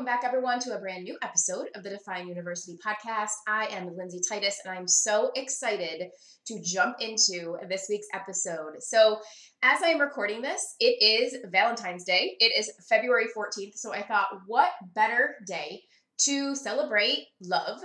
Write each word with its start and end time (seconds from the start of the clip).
Welcome 0.00 0.16
back, 0.16 0.24
everyone, 0.24 0.60
to 0.60 0.74
a 0.74 0.80
brand 0.80 1.04
new 1.04 1.18
episode 1.20 1.66
of 1.74 1.82
the 1.82 1.90
Define 1.90 2.26
University 2.26 2.78
podcast. 2.82 3.32
I 3.46 3.66
am 3.66 3.94
Lindsay 3.98 4.20
Titus, 4.26 4.58
and 4.64 4.74
I'm 4.74 4.88
so 4.88 5.30
excited 5.36 6.08
to 6.46 6.62
jump 6.64 6.96
into 7.00 7.58
this 7.68 7.84
week's 7.90 8.06
episode. 8.14 8.76
So, 8.78 9.20
as 9.62 9.82
I 9.82 9.88
am 9.88 10.00
recording 10.00 10.40
this, 10.40 10.74
it 10.80 11.02
is 11.02 11.36
Valentine's 11.52 12.04
Day. 12.04 12.34
It 12.40 12.58
is 12.58 12.72
February 12.88 13.26
14th. 13.36 13.74
So, 13.74 13.92
I 13.92 14.00
thought, 14.00 14.28
what 14.46 14.70
better 14.94 15.34
day 15.46 15.82
to 16.20 16.56
celebrate 16.56 17.26
love 17.42 17.80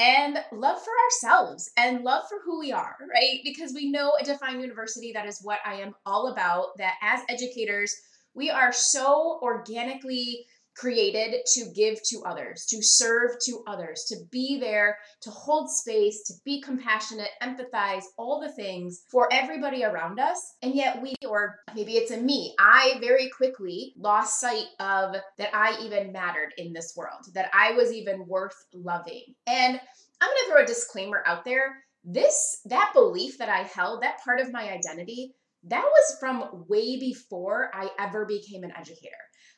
and 0.00 0.40
love 0.52 0.78
for 0.82 0.92
ourselves 1.04 1.70
and 1.76 2.02
love 2.02 2.24
for 2.28 2.38
who 2.44 2.58
we 2.58 2.72
are, 2.72 2.96
right? 3.00 3.38
Because 3.44 3.72
we 3.72 3.92
know 3.92 4.14
at 4.18 4.26
Define 4.26 4.60
University, 4.60 5.12
that 5.12 5.28
is 5.28 5.38
what 5.44 5.60
I 5.64 5.74
am 5.74 5.94
all 6.04 6.32
about, 6.32 6.70
that 6.78 6.94
as 7.00 7.20
educators, 7.28 7.94
we 8.34 8.50
are 8.50 8.72
so 8.72 9.38
organically 9.40 10.46
created 10.76 11.40
to 11.54 11.70
give 11.74 11.98
to 12.04 12.22
others, 12.26 12.66
to 12.66 12.82
serve 12.82 13.32
to 13.44 13.62
others, 13.66 14.04
to 14.08 14.16
be 14.30 14.58
there, 14.60 14.96
to 15.22 15.30
hold 15.30 15.70
space, 15.70 16.22
to 16.24 16.34
be 16.44 16.60
compassionate, 16.60 17.30
empathize, 17.42 18.04
all 18.16 18.40
the 18.40 18.52
things 18.52 19.02
for 19.10 19.28
everybody 19.32 19.84
around 19.84 20.18
us. 20.18 20.54
And 20.62 20.74
yet 20.74 21.00
we, 21.02 21.14
or 21.28 21.56
maybe 21.74 21.92
it's 21.92 22.10
a 22.10 22.16
me, 22.16 22.54
I 22.58 22.96
very 23.00 23.28
quickly 23.28 23.94
lost 23.98 24.40
sight 24.40 24.66
of 24.78 25.16
that 25.38 25.54
I 25.54 25.78
even 25.82 26.12
mattered 26.12 26.54
in 26.56 26.72
this 26.72 26.94
world, 26.96 27.26
that 27.34 27.50
I 27.52 27.72
was 27.72 27.92
even 27.92 28.26
worth 28.26 28.56
loving. 28.72 29.22
And 29.46 29.80
I'm 30.20 30.28
going 30.28 30.38
to 30.46 30.52
throw 30.52 30.62
a 30.62 30.66
disclaimer 30.66 31.22
out 31.26 31.44
there. 31.44 31.76
This, 32.04 32.60
that 32.66 32.92
belief 32.94 33.38
that 33.38 33.48
I 33.48 33.62
held, 33.62 34.02
that 34.02 34.22
part 34.24 34.40
of 34.40 34.52
my 34.52 34.70
identity, 34.70 35.34
that 35.64 35.84
was 35.84 36.16
from 36.18 36.64
way 36.68 36.98
before 36.98 37.70
I 37.74 37.90
ever 37.98 38.24
became 38.24 38.64
an 38.64 38.72
educator. 38.76 39.10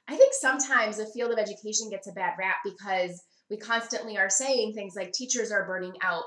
I 0.08 0.17
think 0.17 0.33
sometimes 0.34 0.97
the 0.97 1.06
field 1.06 1.33
of 1.33 1.39
education 1.39 1.91
gets 1.91 2.08
a 2.08 2.12
bad 2.12 2.34
rap 2.39 2.56
because 2.64 3.22
we 3.50 3.56
constantly 3.56 4.17
are 4.17 4.31
saying 4.31 4.72
things 4.72 4.94
like 4.97 5.12
teachers 5.12 5.53
are 5.53 5.67
burning 5.67 5.94
out. 6.03 6.25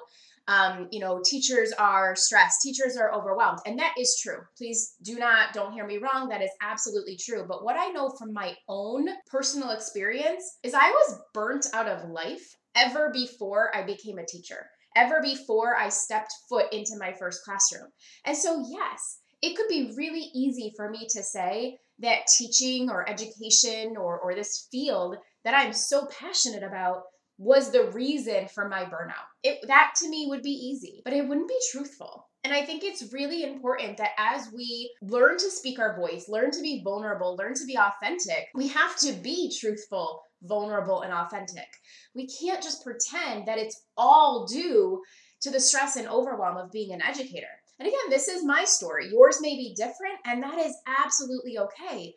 Um, 0.48 0.88
you 0.92 1.00
know, 1.00 1.22
teachers 1.26 1.74
are 1.74 2.16
stressed, 2.16 2.62
teachers 2.62 2.98
are 2.98 3.12
overwhelmed. 3.12 3.60
And 3.66 3.80
that 3.80 3.96
is 4.00 4.20
true. 4.22 4.38
Please 4.58 4.94
do 5.02 5.18
not, 5.18 5.54
don't 5.54 5.74
hear 5.74 5.88
me 5.88 5.98
wrong. 5.98 6.30
That 6.30 6.44
is 6.44 6.52
absolutely 6.62 7.18
true. 7.18 7.46
But 7.48 7.64
what 7.64 7.78
I 7.80 7.88
know 7.88 8.14
from 8.20 8.32
my 8.32 8.56
own 8.70 9.08
personal 9.26 9.72
experience 9.72 10.60
is 10.64 10.76
I 10.76 10.92
was 10.92 11.20
burnt 11.34 11.66
out 11.74 11.88
of 11.88 12.10
life 12.12 12.46
ever 12.76 13.10
before 13.12 13.76
I 13.76 13.82
became 13.82 14.20
a 14.20 14.26
teacher, 14.26 14.68
ever 14.96 15.20
before 15.22 15.76
I 15.76 15.90
stepped 15.90 16.34
foot 16.48 16.72
into 16.72 16.98
my 17.00 17.12
first 17.14 17.44
classroom. 17.44 17.90
And 18.26 18.38
so, 18.38 18.64
yes, 18.70 19.20
it 19.42 19.56
could 19.56 19.68
be 19.68 19.94
really 19.98 20.30
easy 20.36 20.74
for 20.78 20.92
me 20.92 21.08
to 21.10 21.24
say 21.24 21.80
that 22.00 22.28
teaching 22.38 22.90
or 22.90 23.10
education 23.10 23.96
or, 23.98 24.20
or 24.20 24.36
this 24.36 24.68
field 24.72 25.18
that 25.44 25.54
I'm 25.54 25.74
so 25.74 26.08
passionate 26.08 26.64
about 26.64 27.04
was 27.38 27.72
the 27.72 27.90
reason 27.92 28.48
for 28.48 28.70
my 28.70 28.84
burnout. 28.84 29.28
It 29.44 29.60
that 29.68 29.94
to 30.02 30.10
me 30.10 30.28
would 30.30 30.42
be 30.42 30.52
easy, 30.52 31.02
but 31.04 31.14
it 31.14 31.28
wouldn't 31.28 31.50
be 31.50 31.60
truthful. 31.72 32.28
And 32.44 32.54
I 32.54 32.64
think 32.64 32.84
it's 32.84 33.12
really 33.12 33.44
important 33.44 33.98
that 33.98 34.12
as 34.18 34.52
we 34.56 34.92
learn 35.02 35.38
to 35.38 35.50
speak 35.50 35.80
our 35.80 35.98
voice, 35.98 36.30
learn 36.30 36.52
to 36.52 36.62
be 36.62 36.82
vulnerable, 36.84 37.36
learn 37.36 37.56
to 37.56 37.66
be 37.66 37.78
authentic, 37.78 38.50
we 38.54 38.68
have 38.68 38.96
to 38.98 39.14
be 39.14 39.52
truthful, 39.60 40.22
vulnerable, 40.44 41.02
and 41.02 41.12
authentic. 41.12 41.68
We 42.14 42.28
can't 42.28 42.62
just 42.62 42.84
pretend 42.84 43.48
that 43.48 43.58
it's 43.58 43.82
all 43.98 44.46
due 44.46 45.02
to 45.42 45.50
the 45.50 45.60
stress 45.60 45.96
and 45.96 46.08
overwhelm 46.08 46.58
of 46.58 46.72
being 46.72 46.94
an 46.94 47.02
educator. 47.02 47.48
And 47.80 47.88
again, 47.88 48.10
this 48.10 48.28
is 48.28 48.44
my 48.44 48.64
story. 48.64 49.10
Yours 49.12 49.40
may 49.42 49.56
be 49.56 49.74
different, 49.76 50.20
and 50.26 50.42
that 50.44 50.60
is 50.60 50.76
absolutely 50.88 51.58
okay. 51.58 52.16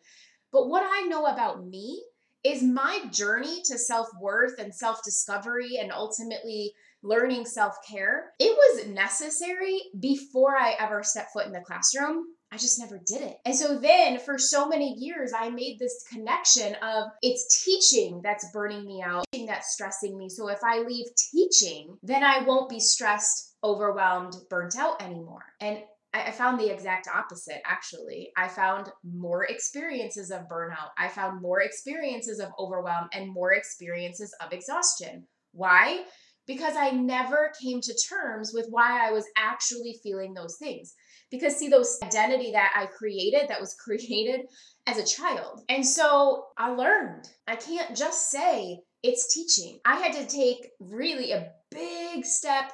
But 0.52 0.68
what 0.68 0.84
I 0.84 1.06
know 1.08 1.26
about 1.26 1.66
me 1.66 2.02
is 2.44 2.62
my 2.62 3.00
journey 3.10 3.60
to 3.64 3.78
self 3.78 4.08
worth 4.20 4.58
and 4.58 4.74
self 4.74 5.02
discovery 5.04 5.78
and 5.80 5.92
ultimately 5.92 6.72
learning 7.02 7.44
self 7.44 7.74
care. 7.88 8.32
It 8.38 8.56
was 8.56 8.86
necessary 8.88 9.80
before 9.98 10.56
I 10.56 10.76
ever 10.78 11.02
stepped 11.02 11.32
foot 11.32 11.46
in 11.46 11.52
the 11.52 11.60
classroom. 11.60 12.24
I 12.50 12.56
just 12.56 12.78
never 12.78 12.98
did 13.04 13.20
it. 13.20 13.36
And 13.44 13.54
so 13.54 13.78
then 13.78 14.18
for 14.18 14.38
so 14.38 14.66
many 14.66 14.94
years, 14.98 15.32
I 15.38 15.50
made 15.50 15.78
this 15.78 16.04
connection 16.10 16.74
of 16.82 17.08
it's 17.20 17.64
teaching 17.64 18.20
that's 18.22 18.50
burning 18.52 18.86
me 18.86 19.02
out, 19.04 19.24
that's 19.46 19.72
stressing 19.72 20.16
me. 20.16 20.28
So 20.28 20.48
if 20.48 20.58
I 20.64 20.80
leave 20.80 21.06
teaching, 21.32 21.96
then 22.02 22.24
I 22.24 22.44
won't 22.44 22.70
be 22.70 22.80
stressed 22.80 23.56
overwhelmed, 23.62 24.34
burnt 24.48 24.76
out 24.78 25.02
anymore. 25.02 25.44
And 25.60 25.78
I, 26.14 26.30
found 26.30 26.58
the 26.58 26.72
exact 26.72 27.06
opposite, 27.14 27.60
actually. 27.66 28.30
I 28.36 28.48
found 28.48 28.88
more 29.04 29.44
experiences 29.44 30.30
of 30.30 30.48
burnout. 30.48 30.90
I 30.96 31.08
found 31.08 31.42
more 31.42 31.60
experiences 31.60 32.40
of 32.40 32.48
overwhelm 32.58 33.08
and 33.12 33.32
more 33.32 33.52
experiences 33.52 34.34
of 34.40 34.52
exhaustion. 34.52 35.26
Why? 35.52 36.04
Because 36.46 36.76
I 36.76 36.90
never 36.90 37.52
came 37.62 37.80
to 37.82 37.94
terms 38.08 38.52
with 38.54 38.66
why 38.70 39.06
I 39.06 39.12
was 39.12 39.26
actually 39.36 40.00
feeling 40.02 40.32
those 40.32 40.56
things. 40.56 40.94
Because, 41.30 41.56
see, 41.56 41.68
those 41.68 41.98
identity 42.02 42.52
that 42.52 42.72
I 42.74 42.86
created, 42.86 43.48
that 43.48 43.60
was 43.60 43.74
created 43.84 44.46
as 44.86 44.98
a 44.98 45.04
child. 45.04 45.62
And 45.68 45.86
so 45.86 46.46
I 46.56 46.70
learned 46.70 47.28
I 47.46 47.56
can't 47.56 47.96
just 47.96 48.30
say 48.30 48.80
it's 49.02 49.32
teaching. 49.32 49.78
I 49.84 49.96
had 49.96 50.12
to 50.14 50.26
take 50.26 50.70
really 50.80 51.32
a 51.32 51.52
big 51.70 52.24
step 52.24 52.72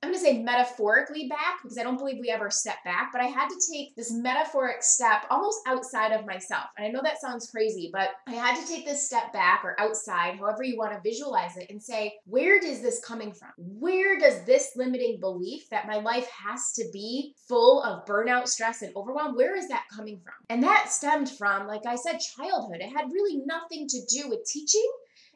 I'm 0.00 0.10
going 0.12 0.24
to 0.24 0.30
say 0.30 0.42
metaphorically 0.42 1.26
back 1.26 1.60
because 1.60 1.76
I 1.76 1.82
don't 1.82 1.98
believe 1.98 2.18
we 2.20 2.30
ever 2.30 2.50
step 2.50 2.76
back, 2.84 3.10
but 3.12 3.20
I 3.20 3.26
had 3.26 3.48
to 3.48 3.60
take 3.72 3.96
this 3.96 4.12
metaphoric 4.12 4.80
step 4.80 5.24
almost 5.28 5.58
outside 5.66 6.12
of 6.12 6.24
myself. 6.24 6.66
And 6.76 6.86
I 6.86 6.90
know 6.90 7.00
that 7.02 7.20
sounds 7.20 7.50
crazy, 7.50 7.90
but 7.92 8.10
I 8.28 8.34
had 8.34 8.54
to 8.60 8.66
take 8.66 8.86
this 8.86 9.04
step 9.04 9.32
back 9.32 9.62
or 9.64 9.74
outside, 9.80 10.38
however 10.38 10.62
you 10.62 10.78
want 10.78 10.92
to 10.92 11.00
visualize 11.02 11.56
it, 11.56 11.66
and 11.68 11.82
say, 11.82 12.14
where 12.26 12.60
does 12.60 12.80
this 12.80 13.04
coming 13.04 13.32
from? 13.32 13.50
Where 13.56 14.16
does 14.20 14.44
this 14.44 14.70
limiting 14.76 15.18
belief 15.18 15.68
that 15.70 15.88
my 15.88 15.96
life 15.96 16.28
has 16.46 16.72
to 16.74 16.84
be 16.92 17.34
full 17.48 17.82
of 17.82 18.06
burnout, 18.06 18.46
stress, 18.46 18.82
and 18.82 18.94
overwhelm, 18.94 19.34
where 19.34 19.56
is 19.56 19.66
that 19.66 19.86
coming 19.92 20.20
from? 20.22 20.34
And 20.48 20.62
that 20.62 20.92
stemmed 20.92 21.28
from, 21.28 21.66
like 21.66 21.86
I 21.86 21.96
said, 21.96 22.20
childhood. 22.36 22.80
It 22.80 22.96
had 22.96 23.10
really 23.12 23.42
nothing 23.46 23.88
to 23.88 23.98
do 24.08 24.28
with 24.28 24.48
teaching. 24.48 24.88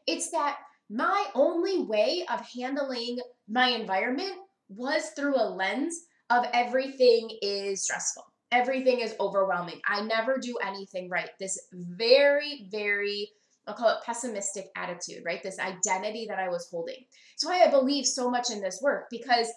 It's 0.06 0.30
that 0.30 0.58
my 0.88 1.26
only 1.34 1.82
way 1.82 2.24
of 2.30 2.46
handling 2.54 3.18
my 3.48 3.68
environment 3.68 4.32
was 4.76 5.10
through 5.16 5.36
a 5.36 5.48
lens 5.48 5.94
of 6.30 6.46
everything 6.52 7.30
is 7.42 7.84
stressful. 7.84 8.24
Everything 8.50 9.00
is 9.00 9.14
overwhelming. 9.20 9.80
I 9.86 10.02
never 10.02 10.38
do 10.38 10.56
anything 10.64 11.08
right. 11.08 11.30
This 11.40 11.58
very, 11.72 12.66
very, 12.70 13.30
I'll 13.66 13.74
call 13.74 13.88
it 13.88 14.04
pessimistic 14.04 14.66
attitude, 14.76 15.22
right? 15.24 15.42
This 15.42 15.58
identity 15.58 16.26
that 16.28 16.38
I 16.38 16.48
was 16.48 16.68
holding. 16.70 17.04
So 17.36 17.48
why 17.48 17.64
I 17.64 17.70
believe 17.70 18.06
so 18.06 18.30
much 18.30 18.50
in 18.50 18.60
this 18.60 18.80
work 18.82 19.06
because 19.10 19.48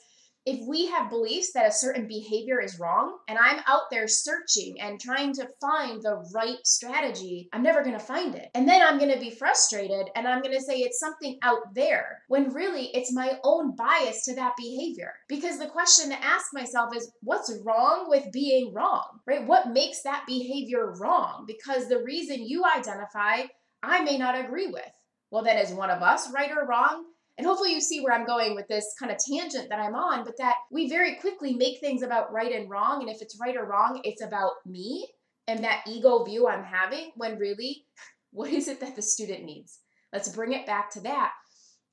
if 0.45 0.66
we 0.67 0.85
have 0.88 1.09
beliefs 1.09 1.51
that 1.53 1.67
a 1.67 1.72
certain 1.72 2.07
behavior 2.07 2.61
is 2.61 2.79
wrong 2.79 3.17
and 3.28 3.37
I'm 3.37 3.61
out 3.67 3.90
there 3.90 4.08
searching 4.08 4.79
and 4.79 4.99
trying 4.99 5.34
to 5.34 5.49
find 5.59 6.02
the 6.02 6.23
right 6.35 6.58
strategy, 6.64 7.49
I'm 7.52 7.64
never 7.64 7.81
going 7.81 7.97
to 7.97 8.05
find 8.05 8.35
it. 8.35 8.49
And 8.53 8.67
then 8.67 8.81
I'm 8.81 8.99
going 8.99 9.11
to 9.11 9.19
be 9.19 9.31
frustrated 9.31 10.08
and 10.16 10.28
I'm 10.28 10.43
going 10.43 10.53
to 10.53 10.61
say 10.61 10.79
it's 10.79 10.99
something 10.99 11.40
out 11.41 11.73
there 11.73 12.19
when 12.28 12.53
really 12.53 12.91
it's 12.93 13.11
my 13.14 13.40
own 13.43 13.75
bias 13.75 14.23
to 14.25 14.35
that 14.35 14.53
behavior. 14.55 15.14
Because 15.28 15.58
the 15.58 15.66
question 15.66 16.09
to 16.11 16.23
ask 16.23 16.53
myself 16.53 16.96
is 16.96 17.11
what's 17.22 17.52
wrong 17.66 18.05
with 18.08 18.31
being 18.31 18.72
wrong, 18.72 19.19
right? 19.25 19.46
What 19.46 19.69
makes 19.69 20.03
that 20.03 20.25
behavior 20.28 20.93
wrong? 20.99 21.46
Because 21.47 21.87
the 21.87 22.03
reason 22.03 22.47
you 22.47 22.64
identify, 22.66 23.43
I 23.81 24.03
may 24.03 24.17
not 24.19 24.40
agree 24.40 24.67
with. 24.67 24.84
Well, 25.31 25.43
then 25.43 25.58
is 25.58 25.72
one 25.72 25.90
of 25.90 26.03
us 26.03 26.31
right 26.31 26.52
or 26.52 26.67
wrong? 26.67 27.03
And 27.37 27.46
hopefully 27.46 27.73
you 27.73 27.82
see 27.82 28.02
where 28.02 28.14
I'm 28.14 28.26
going 28.26 28.55
with 28.55 28.67
this 28.67 28.93
kind 28.97 29.11
of 29.11 29.17
tangent 29.17 29.70
that 29.70 29.79
I'm 29.79 29.96
on, 29.96 30.23
but 30.23 30.37
that 30.37 30.55
we 30.72 30.90
very 30.90 31.16
quickly 31.16 31.53
make 31.53 31.79
things 31.79 32.02
about 32.02 32.32
right 32.32 32.53
and 32.53 32.70
wrong. 32.70 33.02
And 33.02 33.09
if 33.09 33.22
it's 33.22 33.40
right 33.40 33.58
or 33.58 33.66
wrong, 33.66 33.99
it's 34.03 34.22
about 34.22 34.53
me 34.66 35.08
and 35.47 35.64
that 35.64 35.84
ego 35.87 36.23
view 36.23 36.47
I'm 36.47 36.64
having 36.64 37.11
when 37.16 37.37
really, 37.37 37.85
what 38.32 38.49
is 38.49 38.67
it 38.67 38.79
that 38.79 38.96
the 38.96 39.02
student 39.02 39.43
needs? 39.43 39.79
Let's 40.14 40.29
bring 40.29 40.53
it 40.53 40.66
back 40.66 40.91
to 40.91 41.02
that. 41.02 41.32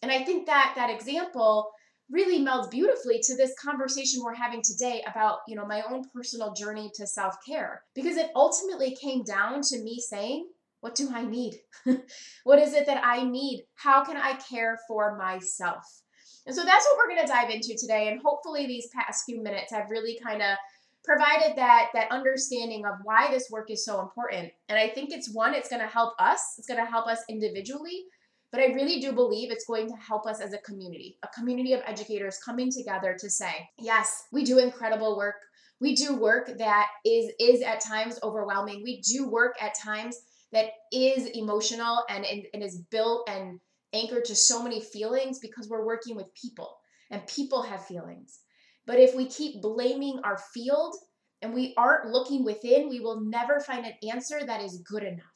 And 0.01 0.11
I 0.11 0.25
think 0.25 0.47
that 0.47 0.75
that 0.77 0.91
example 0.91 1.71
really 2.11 2.45
melds 2.45 2.71
beautifully 2.71 3.21
to 3.23 3.37
this 3.37 3.55
conversation 3.61 4.23
we're 4.23 4.35
having 4.35 4.61
today 4.63 5.03
about, 5.11 5.39
you 5.49 5.57
know, 5.57 5.67
my 5.67 5.83
own 5.91 6.03
personal 6.15 6.53
journey 6.53 6.91
to 6.95 7.07
self-care 7.07 7.83
because 7.95 8.17
it 8.17 8.31
ultimately 8.37 8.97
came 9.01 9.25
down 9.25 9.63
to 9.63 9.83
me 9.83 9.99
saying, 9.99 10.47
what 10.83 10.97
do 10.97 11.09
I 11.15 11.25
need? 11.25 11.61
what 12.45 12.59
is 12.59 12.75
it 12.75 12.87
that 12.87 13.03
I 13.05 13.23
need? 13.25 13.65
How 13.77 14.05
can 14.05 14.17
I 14.17 14.35
care 14.35 14.79
for 14.89 15.17
myself? 15.17 16.03
And 16.45 16.55
so 16.55 16.65
that's 16.65 16.85
what 16.85 16.99
we're 16.99 17.15
going 17.15 17.25
to 17.25 17.33
dive 17.33 17.51
into 17.51 17.77
today 17.79 18.09
and 18.09 18.21
hopefully 18.21 18.67
these 18.67 18.89
past 18.89 19.25
few 19.25 19.41
minutes 19.41 19.73
have 19.73 19.91
really 19.91 20.19
kind 20.23 20.43
of 20.43 20.59
provided 21.05 21.57
that 21.57 21.91
that 21.95 22.11
understanding 22.11 22.85
of 22.85 22.95
why 23.05 23.29
this 23.31 23.49
work 23.51 23.71
is 23.71 23.85
so 23.85 24.01
important. 24.01 24.51
And 24.69 24.79
I 24.79 24.89
think 24.89 25.13
it's 25.13 25.33
one 25.33 25.55
it's 25.55 25.69
going 25.69 25.83
to 25.83 25.89
help 25.89 26.15
us, 26.19 26.57
it's 26.59 26.67
going 26.67 26.85
to 26.85 26.91
help 26.91 27.07
us 27.07 27.23
individually, 27.29 28.05
but 28.51 28.61
I 28.61 28.67
really 28.67 29.01
do 29.01 29.13
believe 29.13 29.53
it's 29.53 29.67
going 29.67 29.89
to 29.89 29.97
help 29.97 30.27
us 30.27 30.41
as 30.41 30.53
a 30.53 30.59
community, 30.59 31.17
a 31.23 31.29
community 31.29 31.75
of 31.75 31.81
educators 31.87 32.39
coming 32.45 32.71
together 32.71 33.17
to 33.21 33.31
say, 33.31 33.69
yes, 33.79 34.25
we 34.33 34.45
do 34.45 34.59
incredible 34.59 35.17
work. 35.17 35.37
We 35.81 35.95
do 35.95 36.15
work 36.15 36.59
that 36.59 36.87
is 37.05 37.33
is 37.41 37.63
at 37.63 37.81
times 37.81 38.19
overwhelming. 38.23 38.83
We 38.83 39.01
do 39.01 39.29
work 39.29 39.55
at 39.61 39.75
times 39.75 40.17
that 40.53 40.71
is 40.93 41.27
emotional 41.27 42.05
and, 42.09 42.25
and, 42.25 42.45
and 42.55 42.63
is 42.63 42.83
built 42.91 43.29
and 43.29 43.61
anchored 43.93 44.25
to 44.27 44.35
so 44.35 44.63
many 44.63 44.81
feelings 44.81 45.39
because 45.39 45.69
we're 45.69 45.87
working 45.87 46.17
with 46.17 46.35
people 46.35 46.77
and 47.11 47.27
people 47.27 47.63
have 47.63 47.87
feelings. 47.87 48.41
But 48.87 48.99
if 48.99 49.15
we 49.15 49.27
keep 49.27 49.63
blaming 49.63 50.21
our 50.25 50.39
field 50.39 50.97
and 51.41 51.55
we 51.55 51.75
aren't 51.77 52.11
looking 52.11 52.45
within, 52.45 52.89
we 52.89 53.01
will 53.01 53.21
never 53.21 53.61
find 53.61 53.85
an 53.87 53.95
answer 54.11 54.45
that 54.45 54.63
is 54.63 54.83
good 54.89 55.03
enough. 55.03 55.27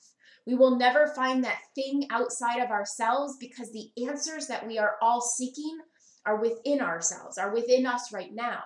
We 0.47 0.55
will 0.55 0.77
never 0.77 1.09
find 1.09 1.43
that 1.45 1.59
thing 1.75 2.07
outside 2.11 2.61
of 2.61 2.71
ourselves 2.71 3.37
because 3.41 3.73
the 3.73 3.91
answers 4.07 4.47
that 4.47 4.67
we 4.67 4.79
are 4.79 4.97
all 5.03 5.21
seeking 5.21 5.79
are 6.25 6.41
within 6.41 6.81
ourselves, 6.81 7.39
are 7.39 7.53
within 7.53 7.87
us 7.87 8.13
right 8.13 8.33
now. 8.33 8.63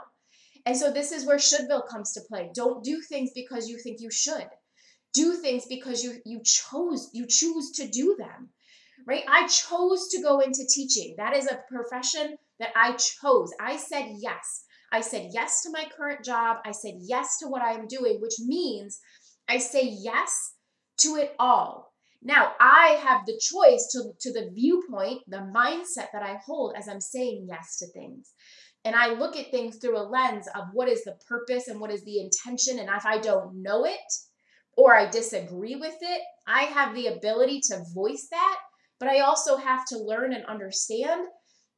And 0.66 0.76
so 0.76 0.92
this 0.92 1.10
is 1.10 1.26
where 1.26 1.38
shouldville 1.38 1.88
comes 1.88 2.12
to 2.12 2.20
play. 2.20 2.50
Don't 2.54 2.84
do 2.84 3.00
things 3.00 3.30
because 3.34 3.68
you 3.68 3.78
think 3.78 4.00
you 4.00 4.10
should. 4.10 4.46
Do 5.12 5.34
things 5.34 5.64
because 5.68 6.04
you 6.04 6.20
you 6.24 6.40
chose 6.44 7.10
you 7.12 7.26
choose 7.28 7.72
to 7.72 7.88
do 7.88 8.16
them. 8.18 8.50
Right? 9.06 9.24
I 9.28 9.46
chose 9.48 10.08
to 10.10 10.22
go 10.22 10.40
into 10.40 10.66
teaching. 10.68 11.14
That 11.16 11.34
is 11.34 11.46
a 11.46 11.62
profession 11.68 12.36
that 12.58 12.70
I 12.76 12.92
chose. 12.92 13.50
I 13.58 13.76
said 13.76 14.12
yes. 14.18 14.64
I 14.92 15.00
said 15.00 15.30
yes 15.32 15.62
to 15.62 15.70
my 15.70 15.84
current 15.96 16.24
job. 16.24 16.58
I 16.64 16.72
said 16.72 16.94
yes 17.00 17.38
to 17.38 17.48
what 17.48 17.62
I 17.62 17.72
am 17.72 17.86
doing, 17.86 18.20
which 18.20 18.34
means 18.40 19.00
I 19.48 19.58
say 19.58 19.84
yes 19.84 20.54
to 20.98 21.16
it 21.16 21.34
all. 21.38 21.92
Now, 22.22 22.52
I 22.60 23.00
have 23.02 23.24
the 23.24 23.40
choice 23.40 23.88
to, 23.92 24.12
to 24.20 24.32
the 24.32 24.50
viewpoint, 24.52 25.22
the 25.26 25.38
mindset 25.38 26.08
that 26.12 26.22
I 26.22 26.38
hold 26.44 26.74
as 26.76 26.86
I'm 26.86 27.00
saying 27.00 27.46
yes 27.48 27.78
to 27.78 27.86
things. 27.86 28.32
And 28.84 28.94
I 28.94 29.14
look 29.14 29.36
at 29.36 29.50
things 29.50 29.76
through 29.76 29.98
a 29.98 30.04
lens 30.04 30.46
of 30.54 30.64
what 30.72 30.88
is 30.88 31.04
the 31.04 31.16
purpose 31.26 31.68
and 31.68 31.80
what 31.80 31.90
is 31.90 32.04
the 32.04 32.20
intention. 32.20 32.78
And 32.78 32.88
if 32.90 33.06
I 33.06 33.18
don't 33.18 33.62
know 33.62 33.84
it 33.84 34.12
or 34.76 34.94
I 34.94 35.06
disagree 35.06 35.76
with 35.76 35.96
it, 36.00 36.22
I 36.46 36.62
have 36.62 36.94
the 36.94 37.08
ability 37.08 37.60
to 37.68 37.84
voice 37.94 38.28
that. 38.30 38.58
But 38.98 39.08
I 39.08 39.20
also 39.20 39.56
have 39.56 39.86
to 39.86 39.98
learn 39.98 40.32
and 40.34 40.44
understand 40.44 41.26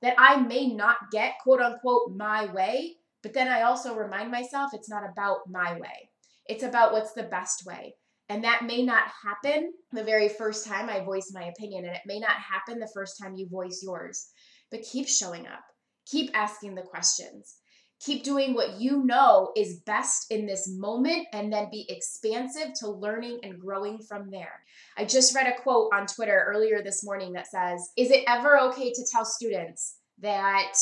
that 0.03 0.17
I 0.19 0.37
may 0.41 0.67
not 0.75 0.97
get 1.12 1.39
quote 1.43 1.61
unquote 1.61 2.12
my 2.17 2.53
way. 2.53 2.97
But 3.23 3.33
then 3.33 3.49
I 3.49 3.62
also 3.62 3.94
remind 3.94 4.31
myself 4.33 4.71
it's 4.75 4.91
not 4.91 5.05
about 5.09 5.49
my 5.49 5.75
way, 5.79 6.11
it's 6.47 6.65
about 6.65 6.93
what's 6.93 7.12
the 7.12 7.23
best 7.23 7.65
way. 7.65 7.94
And 8.29 8.43
that 8.44 8.65
may 8.65 8.83
not 8.83 9.05
happen 9.25 9.73
the 9.93 10.03
very 10.03 10.29
first 10.29 10.67
time 10.67 10.89
I 10.89 11.05
voice 11.05 11.31
my 11.33 11.44
opinion, 11.44 11.85
and 11.85 11.94
it 11.94 12.03
may 12.06 12.19
not 12.19 12.31
happen 12.31 12.81
the 12.81 12.91
first 12.93 13.17
time 13.23 13.35
you 13.37 13.49
voice 13.49 13.81
yours. 13.83 14.29
But 14.71 14.83
keep 14.83 15.06
showing 15.06 15.47
up, 15.47 15.62
keep 16.06 16.31
asking 16.35 16.75
the 16.75 16.83
questions, 16.83 17.56
keep 18.02 18.25
doing 18.25 18.52
what 18.54 18.81
you 18.81 19.04
know 19.04 19.52
is 19.56 19.81
best 19.81 20.31
in 20.31 20.44
this 20.44 20.69
moment, 20.69 21.26
and 21.32 21.52
then 21.52 21.69
be 21.70 21.87
expansive 21.88 22.75
to 22.81 22.90
learning 22.90 23.38
and 23.43 23.60
growing 23.60 23.99
from 23.99 24.31
there. 24.31 24.62
I 24.96 25.04
just 25.04 25.34
read 25.34 25.46
a 25.46 25.60
quote 25.60 25.90
on 25.94 26.06
Twitter 26.06 26.44
earlier 26.49 26.82
this 26.82 27.04
morning 27.04 27.32
that 27.34 27.46
says, 27.46 27.93
Is 27.96 28.10
it 28.10 28.25
ever 28.26 28.58
okay 28.60 28.93
to 28.93 29.06
tell 29.10 29.25
students 29.25 29.99
that 30.20 30.75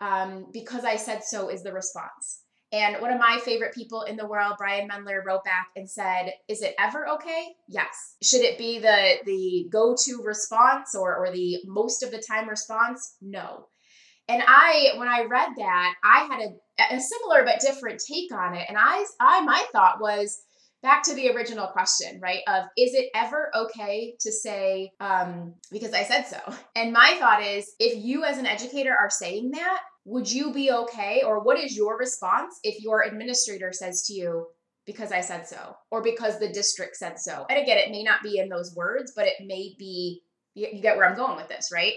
um, 0.00 0.46
because 0.52 0.84
I 0.84 0.96
said 0.96 1.24
so 1.24 1.48
is 1.48 1.62
the 1.62 1.72
response? 1.72 2.42
And 2.72 3.00
one 3.02 3.12
of 3.12 3.18
my 3.18 3.40
favorite 3.44 3.74
people 3.74 4.02
in 4.02 4.16
the 4.16 4.26
world, 4.26 4.54
Brian 4.56 4.88
Mendler, 4.88 5.24
wrote 5.26 5.42
back 5.42 5.70
and 5.74 5.90
said, 5.90 6.32
"Is 6.46 6.62
it 6.62 6.76
ever 6.78 7.08
okay? 7.08 7.56
Yes. 7.66 8.14
Should 8.22 8.42
it 8.42 8.58
be 8.58 8.78
the 8.78 9.16
the 9.26 9.66
go-to 9.70 10.22
response 10.22 10.94
or 10.94 11.16
or 11.16 11.32
the 11.32 11.58
most 11.66 12.04
of 12.04 12.12
the 12.12 12.22
time 12.22 12.48
response? 12.48 13.16
No." 13.20 13.66
And 14.30 14.42
I, 14.46 14.92
when 14.96 15.08
I 15.08 15.24
read 15.24 15.50
that, 15.56 15.94
I 16.04 16.28
had 16.30 16.40
a, 16.40 16.96
a 16.96 17.00
similar 17.00 17.44
but 17.44 17.60
different 17.60 18.00
take 18.00 18.32
on 18.32 18.54
it. 18.54 18.64
And 18.68 18.78
I, 18.78 19.04
I, 19.20 19.40
my 19.40 19.64
thought 19.72 20.00
was 20.00 20.40
back 20.82 21.02
to 21.02 21.14
the 21.14 21.30
original 21.30 21.66
question, 21.66 22.20
right? 22.22 22.42
Of 22.46 22.64
is 22.78 22.94
it 22.94 23.10
ever 23.12 23.50
okay 23.54 24.14
to 24.20 24.30
say, 24.30 24.92
um, 25.00 25.54
because 25.72 25.92
I 25.92 26.04
said 26.04 26.22
so? 26.22 26.38
And 26.76 26.92
my 26.92 27.16
thought 27.18 27.42
is, 27.42 27.74
if 27.80 28.02
you 28.02 28.24
as 28.24 28.38
an 28.38 28.46
educator 28.46 28.94
are 28.98 29.10
saying 29.10 29.50
that, 29.50 29.80
would 30.04 30.30
you 30.30 30.52
be 30.52 30.70
okay 30.70 31.22
or 31.26 31.42
what 31.42 31.58
is 31.58 31.76
your 31.76 31.98
response 31.98 32.58
if 32.62 32.82
your 32.82 33.02
administrator 33.02 33.72
says 33.72 34.02
to 34.02 34.14
you 34.14 34.46
because 34.86 35.12
i 35.12 35.20
said 35.20 35.46
so 35.46 35.76
or 35.90 36.02
because 36.02 36.38
the 36.38 36.48
district 36.48 36.96
said 36.96 37.18
so 37.18 37.44
and 37.50 37.58
again 37.58 37.76
it 37.76 37.90
may 37.90 38.02
not 38.02 38.22
be 38.22 38.38
in 38.38 38.48
those 38.48 38.74
words 38.74 39.12
but 39.14 39.26
it 39.26 39.34
may 39.44 39.74
be 39.78 40.22
you, 40.54 40.80
get 40.80 40.96
where 40.96 41.06
i'm 41.06 41.16
going 41.16 41.36
with 41.36 41.48
this 41.48 41.70
right 41.72 41.94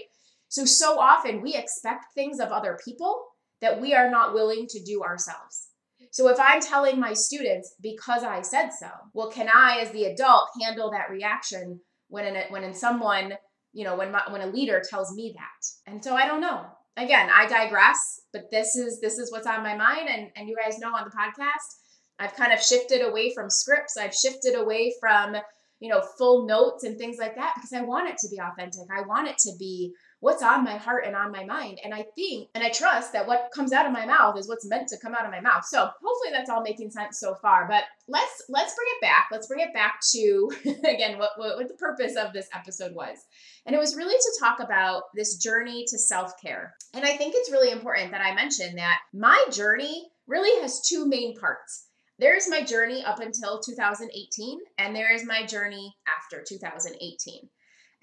so 0.48 0.64
so 0.64 0.98
often 0.98 1.42
we 1.42 1.54
expect 1.54 2.06
things 2.14 2.40
of 2.40 2.48
other 2.48 2.78
people 2.84 3.24
that 3.60 3.80
we 3.80 3.94
are 3.94 4.10
not 4.10 4.34
willing 4.34 4.66
to 4.68 4.82
do 4.82 5.02
ourselves 5.02 5.68
so 6.10 6.28
if 6.28 6.38
i'm 6.38 6.60
telling 6.60 6.98
my 6.98 7.12
students 7.12 7.74
because 7.80 8.22
i 8.22 8.40
said 8.40 8.70
so 8.70 8.88
well 9.12 9.30
can 9.30 9.48
i 9.48 9.78
as 9.80 9.90
the 9.90 10.04
adult 10.04 10.48
handle 10.60 10.90
that 10.90 11.10
reaction 11.10 11.80
when 12.08 12.26
in 12.26 12.36
a, 12.36 12.44
when 12.48 12.64
in 12.64 12.74
someone 12.74 13.34
you 13.72 13.84
know 13.84 13.96
when 13.96 14.12
my, 14.12 14.22
when 14.30 14.42
a 14.42 14.46
leader 14.46 14.82
tells 14.88 15.14
me 15.14 15.34
that 15.36 15.90
and 15.90 16.02
so 16.04 16.14
i 16.14 16.26
don't 16.26 16.40
know 16.40 16.64
again, 16.96 17.28
I 17.34 17.46
digress, 17.46 18.20
but 18.32 18.50
this 18.50 18.76
is 18.76 19.00
this 19.00 19.18
is 19.18 19.32
what's 19.32 19.46
on 19.46 19.62
my 19.62 19.76
mind 19.76 20.08
and 20.08 20.30
and 20.36 20.48
you 20.48 20.56
guys 20.56 20.78
know 20.78 20.94
on 20.94 21.04
the 21.04 21.10
podcast, 21.10 21.78
I've 22.18 22.36
kind 22.36 22.52
of 22.52 22.60
shifted 22.60 23.02
away 23.02 23.32
from 23.34 23.50
scripts. 23.50 23.96
I've 23.96 24.14
shifted 24.14 24.54
away 24.54 24.94
from, 25.00 25.36
you 25.80 25.88
know, 25.88 26.02
full 26.16 26.46
notes 26.46 26.84
and 26.84 26.96
things 26.96 27.16
like 27.18 27.34
that 27.36 27.54
because 27.56 27.72
I 27.72 27.82
want 27.82 28.08
it 28.08 28.18
to 28.18 28.28
be 28.28 28.38
authentic. 28.40 28.86
I 28.96 29.02
want 29.02 29.28
it 29.28 29.38
to 29.38 29.52
be 29.58 29.92
what's 30.24 30.42
on 30.42 30.64
my 30.64 30.78
heart 30.78 31.04
and 31.06 31.14
on 31.14 31.30
my 31.30 31.44
mind. 31.44 31.78
And 31.84 31.92
I 31.92 32.06
think 32.16 32.48
and 32.54 32.64
I 32.64 32.70
trust 32.70 33.12
that 33.12 33.26
what 33.26 33.50
comes 33.54 33.74
out 33.74 33.84
of 33.84 33.92
my 33.92 34.06
mouth 34.06 34.38
is 34.38 34.48
what's 34.48 34.66
meant 34.66 34.88
to 34.88 34.96
come 34.96 35.14
out 35.14 35.26
of 35.26 35.30
my 35.30 35.42
mouth. 35.42 35.66
So 35.66 35.80
hopefully 36.02 36.32
that's 36.32 36.48
all 36.48 36.62
making 36.62 36.90
sense 36.90 37.20
so 37.20 37.34
far. 37.42 37.68
But 37.68 37.84
let's 38.08 38.42
let's 38.48 38.74
bring 38.74 38.88
it 38.96 39.02
back. 39.02 39.28
Let's 39.30 39.46
bring 39.46 39.60
it 39.60 39.74
back 39.74 39.96
to 40.12 40.50
again 40.88 41.18
what, 41.18 41.32
what, 41.36 41.58
what 41.58 41.68
the 41.68 41.74
purpose 41.74 42.16
of 42.16 42.32
this 42.32 42.48
episode 42.54 42.94
was. 42.94 43.18
And 43.66 43.76
it 43.76 43.78
was 43.78 43.96
really 43.96 44.14
to 44.14 44.40
talk 44.40 44.60
about 44.60 45.02
this 45.14 45.36
journey 45.36 45.84
to 45.88 45.98
self-care. 45.98 46.72
And 46.94 47.04
I 47.04 47.18
think 47.18 47.34
it's 47.36 47.52
really 47.52 47.70
important 47.70 48.10
that 48.12 48.22
I 48.22 48.34
mention 48.34 48.76
that 48.76 49.00
my 49.12 49.44
journey 49.52 50.08
really 50.26 50.58
has 50.62 50.80
two 50.88 51.06
main 51.06 51.36
parts. 51.38 51.88
There's 52.18 52.48
my 52.48 52.62
journey 52.62 53.04
up 53.04 53.18
until 53.18 53.60
2018, 53.60 54.58
and 54.78 54.94
there 54.94 55.12
is 55.12 55.26
my 55.26 55.44
journey 55.44 55.94
after 56.06 56.44
2018. 56.48 57.50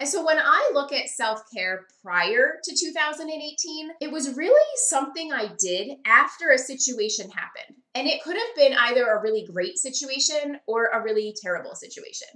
And 0.02 0.08
so 0.08 0.26
when 0.26 0.40
I 0.40 0.70
look 0.74 0.92
at 0.92 1.08
self 1.08 1.42
care 1.54 1.86
prior 2.02 2.58
to 2.64 2.76
2018, 2.76 3.90
it 4.00 4.10
was 4.10 4.36
really 4.36 4.76
something 4.88 5.32
I 5.32 5.52
did 5.60 5.92
after 6.04 6.50
a 6.50 6.58
situation 6.58 7.30
happened. 7.30 7.76
And 7.94 8.08
it 8.08 8.20
could 8.24 8.34
have 8.34 8.56
been 8.56 8.76
either 8.76 9.06
a 9.06 9.22
really 9.22 9.46
great 9.46 9.78
situation 9.78 10.58
or 10.66 10.86
a 10.86 11.00
really 11.00 11.36
terrible 11.40 11.76
situation. 11.76 12.26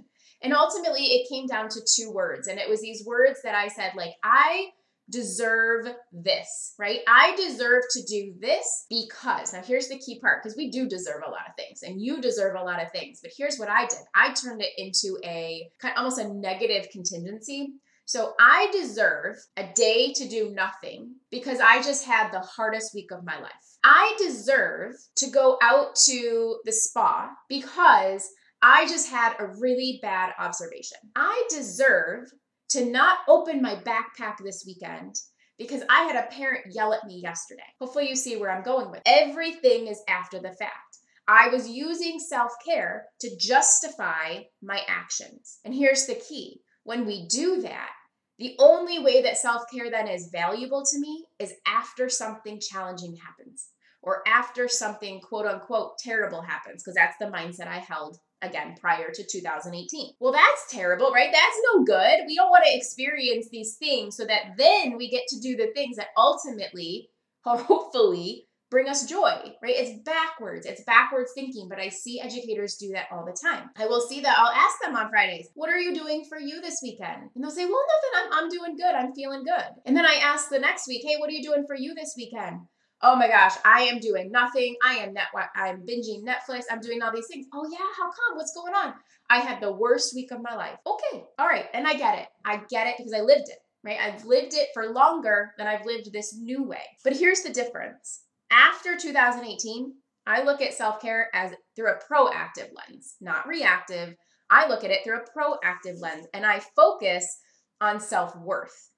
And 0.41 0.53
ultimately, 0.53 1.07
it 1.07 1.27
came 1.27 1.45
down 1.45 1.67
to 1.67 1.81
two 1.81 2.09
words. 2.09 2.47
And 2.47 2.57
it 2.57 2.69
was 2.69 2.79
these 2.79 3.05
words 3.05 3.41
that 3.43 3.53
I 3.53 3.67
said, 3.67 3.91
like, 3.97 4.13
I 4.23 4.69
deserve 5.09 5.87
this, 6.11 6.73
right? 6.77 6.99
I 7.07 7.35
deserve 7.35 7.83
to 7.91 8.03
do 8.03 8.33
this 8.39 8.85
because, 8.89 9.53
now 9.53 9.61
here's 9.61 9.87
the 9.87 9.99
key 9.99 10.19
part, 10.19 10.43
because 10.43 10.57
we 10.57 10.69
do 10.69 10.87
deserve 10.87 11.23
a 11.25 11.31
lot 11.31 11.47
of 11.47 11.55
things 11.55 11.83
and 11.83 12.01
you 12.01 12.21
deserve 12.21 12.55
a 12.55 12.63
lot 12.63 12.81
of 12.81 12.91
things. 12.91 13.19
But 13.21 13.31
here's 13.37 13.57
what 13.57 13.69
I 13.69 13.85
did 13.85 13.99
I 14.15 14.33
turned 14.33 14.61
it 14.61 14.71
into 14.77 15.17
a 15.23 15.69
kind 15.79 15.93
of 15.93 15.99
almost 15.99 16.19
a 16.19 16.33
negative 16.33 16.89
contingency. 16.91 17.73
So 18.05 18.33
I 18.39 18.71
deserve 18.71 19.35
a 19.57 19.67
day 19.73 20.13
to 20.13 20.29
do 20.29 20.51
nothing 20.51 21.15
because 21.29 21.59
I 21.59 21.81
just 21.81 22.05
had 22.05 22.31
the 22.31 22.39
hardest 22.39 22.93
week 22.95 23.11
of 23.11 23.25
my 23.25 23.37
life. 23.37 23.51
I 23.83 24.15
deserve 24.17 24.93
to 25.17 25.29
go 25.29 25.57
out 25.61 25.95
to 26.05 26.59
the 26.63 26.71
spa 26.71 27.29
because 27.49 28.25
I 28.61 28.87
just 28.87 29.09
had 29.09 29.35
a 29.39 29.47
really 29.59 29.99
bad 30.01 30.33
observation. 30.39 30.97
I 31.15 31.47
deserve 31.49 32.31
to 32.69 32.85
not 32.85 33.19
open 33.27 33.61
my 33.61 33.75
backpack 33.75 34.37
this 34.43 34.63
weekend 34.65 35.15
because 35.57 35.83
I 35.89 36.03
had 36.03 36.15
a 36.15 36.27
parent 36.27 36.65
yell 36.73 36.93
at 36.93 37.05
me 37.05 37.19
yesterday. 37.21 37.63
Hopefully, 37.79 38.09
you 38.09 38.15
see 38.15 38.37
where 38.37 38.51
I'm 38.51 38.63
going 38.63 38.91
with. 38.91 39.01
Everything 39.05 39.87
is 39.87 40.03
after 40.07 40.39
the 40.39 40.53
fact. 40.53 40.99
I 41.27 41.49
was 41.49 41.69
using 41.69 42.19
self 42.19 42.51
care 42.65 43.05
to 43.19 43.37
justify 43.37 44.43
my 44.61 44.81
actions. 44.87 45.59
And 45.65 45.73
here's 45.73 46.05
the 46.05 46.15
key 46.15 46.61
when 46.83 47.05
we 47.05 47.27
do 47.27 47.61
that, 47.63 47.91
The 48.39 48.55
only 48.59 48.99
way 48.99 49.21
that 49.23 49.37
self 49.37 49.63
care 49.73 49.89
then 49.89 50.07
is 50.07 50.29
valuable 50.31 50.85
to 50.85 50.99
me 50.99 51.25
is 51.39 51.53
after 51.65 52.07
something 52.07 52.59
challenging 52.61 53.15
happens 53.17 53.69
or 54.01 54.21
after 54.27 54.67
something 54.69 55.19
quote 55.21 55.47
unquote 55.47 55.97
terrible 55.97 56.41
happens, 56.41 56.83
because 56.83 56.95
that's 56.95 57.17
the 57.19 57.25
mindset 57.25 57.67
I 57.67 57.79
held 57.79 58.19
again 58.41 58.75
prior 58.79 59.11
to 59.11 59.23
2018. 59.23 60.13
Well, 60.19 60.31
that's 60.31 60.71
terrible, 60.71 61.11
right? 61.11 61.31
That's 61.31 61.61
no 61.73 61.83
good. 61.83 62.25
We 62.27 62.35
don't 62.35 62.49
want 62.49 62.63
to 62.65 62.75
experience 62.75 63.47
these 63.49 63.75
things 63.75 64.15
so 64.15 64.25
that 64.25 64.57
then 64.57 64.97
we 64.97 65.09
get 65.09 65.27
to 65.29 65.39
do 65.39 65.55
the 65.55 65.71
things 65.73 65.97
that 65.97 66.09
ultimately, 66.17 67.09
hopefully, 67.41 68.47
bring 68.69 68.89
us 68.89 69.05
joy, 69.05 69.53
right? 69.63 69.75
It's 69.75 70.03
backwards. 70.03 70.65
It's 70.65 70.83
backwards 70.83 71.31
thinking, 71.33 71.69
but 71.69 71.79
I 71.79 71.89
see 71.89 72.19
educators 72.19 72.75
do 72.75 72.91
that 72.93 73.07
all 73.11 73.25
the 73.25 73.37
time. 73.41 73.69
I 73.77 73.85
will 73.87 74.01
see 74.01 74.19
that 74.21 74.37
I'll 74.37 74.51
ask 74.51 74.75
them 74.81 74.95
on 74.95 75.09
Fridays, 75.09 75.47
what 75.53 75.69
are 75.69 75.79
you 75.79 75.93
doing 75.93 76.25
for 76.27 76.37
you 76.37 76.61
this 76.61 76.79
weekend? 76.83 77.29
And 77.33 77.43
they'll 77.43 77.51
say, 77.51 77.65
well, 77.65 77.83
nothing. 77.87 78.31
I'm, 78.33 78.43
I'm 78.43 78.49
doing 78.49 78.75
good. 78.75 78.93
I'm 78.93 79.13
feeling 79.13 79.43
good. 79.43 79.81
And 79.85 79.95
then 79.95 80.05
I 80.05 80.15
ask 80.15 80.49
the 80.49 80.59
next 80.59 80.87
week, 80.87 81.03
hey, 81.05 81.15
what 81.17 81.29
are 81.29 81.33
you 81.33 81.43
doing 81.43 81.63
for 81.65 81.75
you 81.75 81.93
this 81.95 82.13
weekend? 82.17 82.61
Oh 83.01 83.15
my 83.15 83.27
gosh, 83.27 83.53
I 83.63 83.81
am 83.83 83.99
doing 83.99 84.31
nothing. 84.31 84.75
I 84.83 84.95
am 84.95 85.13
net 85.13 85.27
I'm 85.55 85.85
binging 85.85 86.23
Netflix. 86.23 86.63
I'm 86.69 86.79
doing 86.79 87.01
all 87.01 87.11
these 87.13 87.27
things. 87.27 87.45
Oh 87.53 87.67
yeah, 87.71 87.85
how 87.95 88.05
come? 88.05 88.35
What's 88.35 88.55
going 88.55 88.73
on? 88.73 88.93
I 89.29 89.37
had 89.39 89.61
the 89.61 89.71
worst 89.71 90.15
week 90.15 90.31
of 90.31 90.41
my 90.41 90.55
life. 90.55 90.77
Okay. 90.85 91.23
All 91.37 91.47
right. 91.47 91.65
And 91.73 91.87
I 91.87 91.93
get 91.93 92.17
it. 92.19 92.27
I 92.45 92.61
get 92.69 92.87
it 92.87 92.95
because 92.97 93.13
I 93.13 93.21
lived 93.21 93.49
it, 93.49 93.59
right? 93.83 93.99
I've 93.99 94.25
lived 94.25 94.53
it 94.53 94.69
for 94.73 94.87
longer 94.87 95.51
than 95.57 95.67
I've 95.67 95.85
lived 95.85 96.11
this 96.11 96.35
new 96.35 96.63
way. 96.63 96.81
But 97.03 97.15
here's 97.15 97.41
the 97.41 97.53
difference. 97.53 98.21
After 98.51 98.97
2018, 98.97 99.93
I 100.25 100.43
look 100.43 100.61
at 100.61 100.73
self-care 100.73 101.29
as 101.33 101.51
through 101.75 101.91
a 101.91 101.99
proactive 101.99 102.69
lens, 102.75 103.15
not 103.21 103.47
reactive. 103.47 104.15
I 104.49 104.67
look 104.67 104.83
at 104.83 104.91
it 104.91 105.03
through 105.03 105.19
a 105.19 105.37
proactive 105.37 106.01
lens 106.01 106.25
and 106.33 106.45
I 106.45 106.61
focus 106.75 107.37
on 107.79 107.99
self-worth. 107.99 108.91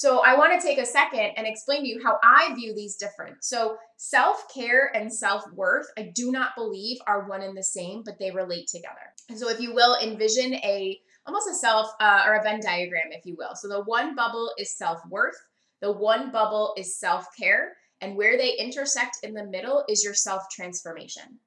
So 0.00 0.20
I 0.20 0.34
want 0.34 0.58
to 0.58 0.66
take 0.66 0.78
a 0.78 0.86
second 0.86 1.32
and 1.36 1.46
explain 1.46 1.82
to 1.82 1.86
you 1.86 2.00
how 2.02 2.18
I 2.24 2.54
view 2.54 2.74
these 2.74 2.96
different. 2.96 3.44
So 3.44 3.76
self-care 3.98 4.90
and 4.96 5.12
self-worth, 5.12 5.88
I 5.98 6.10
do 6.14 6.32
not 6.32 6.56
believe 6.56 6.96
are 7.06 7.28
one 7.28 7.42
and 7.42 7.54
the 7.54 7.62
same, 7.62 8.02
but 8.02 8.18
they 8.18 8.30
relate 8.30 8.66
together. 8.68 9.12
And 9.28 9.38
so 9.38 9.50
if 9.50 9.60
you 9.60 9.74
will, 9.74 9.98
envision 10.02 10.54
a 10.54 10.98
almost 11.26 11.50
a 11.50 11.54
self 11.54 11.88
uh, 12.00 12.22
or 12.26 12.36
a 12.36 12.42
Venn 12.42 12.60
diagram, 12.60 13.10
if 13.10 13.26
you 13.26 13.36
will. 13.36 13.54
So 13.54 13.68
the 13.68 13.82
one 13.82 14.16
bubble 14.16 14.54
is 14.58 14.74
self-worth, 14.74 15.36
the 15.82 15.92
one 15.92 16.32
bubble 16.32 16.72
is 16.78 16.98
self-care, 16.98 17.76
and 18.00 18.16
where 18.16 18.38
they 18.38 18.56
intersect 18.56 19.18
in 19.22 19.34
the 19.34 19.44
middle 19.44 19.84
is 19.86 20.02
your 20.02 20.14
self-transformation. 20.14 21.40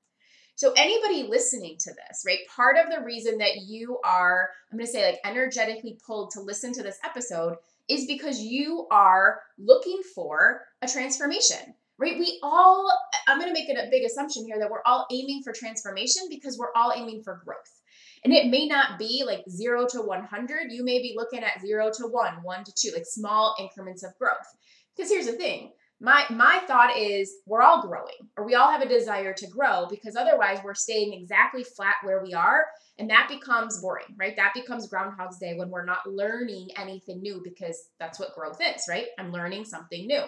So 0.53 0.73
anybody 0.77 1.23
listening 1.23 1.77
to 1.79 1.89
this, 1.89 2.21
right? 2.23 2.37
Part 2.55 2.77
of 2.77 2.91
the 2.91 3.03
reason 3.03 3.39
that 3.39 3.61
you 3.65 3.97
are, 4.05 4.51
I'm 4.71 4.77
going 4.77 4.85
to 4.85 4.91
say 4.91 5.07
like 5.07 5.19
energetically 5.25 5.97
pulled 6.05 6.29
to 6.33 6.41
listen 6.41 6.71
to 6.73 6.83
this 6.83 6.99
episode 7.03 7.55
is 7.89 8.05
because 8.05 8.39
you 8.39 8.87
are 8.91 9.41
looking 9.57 10.01
for 10.15 10.61
a 10.81 10.87
transformation, 10.87 11.75
right? 11.97 12.17
We 12.17 12.39
all, 12.43 12.89
I'm 13.27 13.39
going 13.39 13.53
to 13.53 13.53
make 13.53 13.69
a 13.69 13.89
big 13.89 14.03
assumption 14.03 14.45
here 14.45 14.59
that 14.59 14.69
we're 14.69 14.83
all 14.85 15.05
aiming 15.11 15.41
for 15.43 15.53
transformation 15.53 16.23
because 16.29 16.57
we're 16.57 16.73
all 16.75 16.93
aiming 16.95 17.23
for 17.23 17.41
growth. 17.45 17.81
And 18.23 18.33
it 18.33 18.47
may 18.47 18.67
not 18.67 18.97
be 18.97 19.23
like 19.25 19.43
zero 19.49 19.85
to 19.89 20.01
100. 20.01 20.71
You 20.71 20.83
may 20.85 20.99
be 20.99 21.13
looking 21.15 21.43
at 21.43 21.61
zero 21.61 21.91
to 21.97 22.07
one, 22.07 22.35
one 22.41 22.63
to 22.63 22.71
two, 22.75 22.91
like 22.93 23.05
small 23.05 23.55
increments 23.59 24.03
of 24.03 24.17
growth. 24.17 24.47
Because 24.95 25.11
here's 25.11 25.25
the 25.25 25.33
thing 25.33 25.73
my 26.03 26.25
my 26.29 26.61
thought 26.67 26.97
is 26.97 27.33
we're 27.47 27.61
all 27.61 27.87
growing 27.87 28.29
or 28.37 28.45
we 28.45 28.55
all 28.55 28.69
have 28.69 28.81
a 28.81 28.87
desire 28.87 29.33
to 29.33 29.47
grow 29.47 29.87
because 29.89 30.17
otherwise 30.17 30.59
we're 30.63 30.75
staying 30.75 31.13
exactly 31.13 31.63
flat 31.63 31.95
where 32.03 32.21
we 32.21 32.33
are 32.33 32.65
and 32.99 33.09
that 33.09 33.29
becomes 33.29 33.81
boring 33.81 34.13
right? 34.19 34.35
That 34.35 34.53
becomes 34.53 34.87
groundhog's 34.87 35.39
day 35.39 35.55
when 35.55 35.69
we're 35.69 35.85
not 35.85 36.05
learning 36.05 36.69
anything 36.77 37.21
new 37.21 37.41
because 37.43 37.81
that's 37.99 38.19
what 38.19 38.35
growth 38.35 38.59
is 38.61 38.83
right? 38.87 39.07
I'm 39.17 39.31
learning 39.31 39.63
something 39.63 40.05
new. 40.05 40.23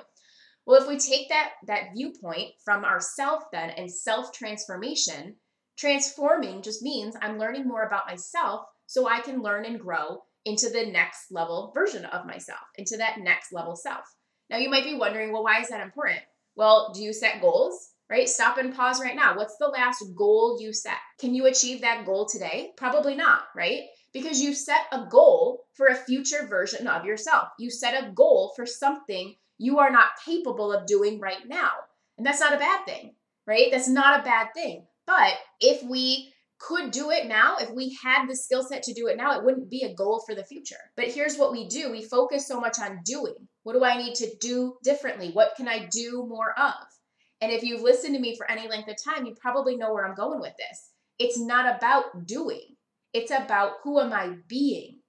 Well 0.65 0.82
if 0.82 0.88
we 0.88 0.98
take 0.98 1.27
that 1.29 1.51
that 1.67 1.89
viewpoint 1.94 2.53
from 2.63 2.86
ourself 2.86 3.44
then 3.51 3.70
and 3.72 3.91
self 3.91 4.32
transformation 4.32 5.36
transforming 5.77 6.62
just 6.62 6.82
means 6.82 7.17
i'm 7.22 7.38
learning 7.38 7.67
more 7.67 7.84
about 7.84 8.08
myself 8.08 8.65
so 8.86 9.10
i 9.10 9.20
can 9.20 9.41
learn 9.41 9.65
and 9.65 9.77
grow 9.77 10.22
into 10.46 10.70
the 10.70 10.86
next 10.86 11.32
level 11.32 11.74
version 11.75 12.05
of 12.05 12.25
myself 12.25 12.62
into 12.77 12.96
that 12.96 13.20
next 13.20 13.51
level 13.51 13.75
self 13.75 14.05
now 14.50 14.58
you 14.58 14.70
might 14.70 14.84
be 14.84 14.96
wondering, 14.96 15.32
well, 15.32 15.44
why 15.44 15.62
is 15.62 15.70
that 15.70 15.82
important? 15.82 16.22
Well, 16.56 16.92
do 16.94 17.02
you 17.02 17.14
set 17.14 17.42
goals? 17.42 17.92
Right? 18.08 18.30
Stop 18.30 18.60
and 18.60 18.75
pause 18.75 19.02
right 19.02 19.16
now. 19.16 19.36
What's 19.36 19.58
the 19.58 19.68
last 19.68 20.04
goal 20.16 20.60
you 20.62 20.72
set? 20.74 20.98
Can 21.20 21.34
you 21.34 21.48
achieve 21.48 21.82
that 21.82 22.06
goal 22.06 22.28
today? 22.28 22.72
Probably 22.78 23.16
not, 23.16 23.46
right? 23.56 23.86
Because 24.14 24.40
you 24.40 24.54
set 24.54 24.82
a 24.92 25.08
goal 25.10 25.66
for 25.74 25.88
a 25.88 25.96
future 25.96 26.46
version 26.48 26.88
of 26.88 27.04
yourself. 27.06 27.48
You 27.58 27.72
set 27.72 28.04
a 28.04 28.12
goal 28.12 28.54
for 28.56 28.68
something 28.68 29.36
you 29.58 29.80
are 29.80 29.90
not 29.90 30.20
capable 30.24 30.72
of 30.72 30.86
doing 30.86 31.20
right 31.20 31.48
now. 31.48 31.72
And 32.18 32.25
that's 32.25 32.40
not 32.40 32.54
a 32.54 32.60
bad 32.60 32.86
thing, 32.86 33.16
right? 33.48 33.70
That's 33.72 33.90
not 33.90 34.20
a 34.20 34.24
bad 34.24 34.50
thing. 34.54 34.86
But 35.08 35.34
if 35.60 35.82
we 35.84 36.32
could 36.60 36.92
do 36.92 37.12
it 37.12 37.28
now, 37.28 37.58
if 37.60 37.70
we 37.72 37.98
had 38.02 38.28
the 38.28 38.36
skill 38.36 38.64
set 38.64 38.84
to 38.84 38.94
do 38.94 39.08
it 39.08 39.18
now, 39.18 39.38
it 39.38 39.44
wouldn't 39.44 39.70
be 39.70 39.84
a 39.84 39.94
goal 39.94 40.24
for 40.26 40.36
the 40.36 40.44
future. 40.44 40.80
But 40.96 41.10
here's 41.10 41.38
what 41.38 41.52
we 41.52 41.68
do 41.68 41.92
we 41.92 42.04
focus 42.04 42.48
so 42.48 42.60
much 42.60 42.80
on 42.80 43.02
doing. 43.04 43.48
What 43.64 43.74
do 43.74 43.84
I 43.84 43.98
need 43.98 44.16
to 44.16 44.36
do 44.40 44.78
differently? 44.84 45.32
What 45.32 45.56
can 45.58 45.68
I 45.68 45.88
do 45.92 46.26
more 46.28 46.58
of? 46.58 46.74
And 47.42 47.52
if 47.52 47.64
you've 47.64 47.82
listened 47.82 48.16
to 48.16 48.22
me 48.22 48.36
for 48.36 48.50
any 48.50 48.68
length 48.68 48.90
of 48.90 48.96
time, 49.04 49.26
you 49.26 49.36
probably 49.40 49.76
know 49.76 49.94
where 49.94 50.08
I'm 50.08 50.16
going 50.16 50.40
with 50.40 50.54
this. 50.58 50.92
It's 51.20 51.40
not 51.40 51.76
about 51.76 52.26
doing, 52.26 52.76
it's 53.14 53.32
about 53.32 53.74
who 53.84 54.00
am 54.00 54.14
I 54.14 54.36
being. 54.48 55.00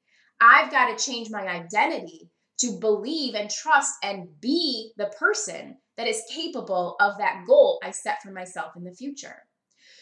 I've 0.40 0.70
got 0.70 0.96
to 0.96 1.04
change 1.04 1.30
my 1.30 1.46
identity 1.46 2.30
to 2.60 2.78
believe 2.78 3.34
and 3.34 3.50
trust 3.50 3.94
and 4.02 4.28
be 4.40 4.92
the 4.96 5.12
person 5.18 5.76
that 5.96 6.06
is 6.06 6.22
capable 6.30 6.96
of 7.00 7.18
that 7.18 7.44
goal 7.46 7.80
I 7.82 7.90
set 7.90 8.22
for 8.22 8.30
myself 8.30 8.72
in 8.76 8.84
the 8.84 8.94
future. 8.94 9.42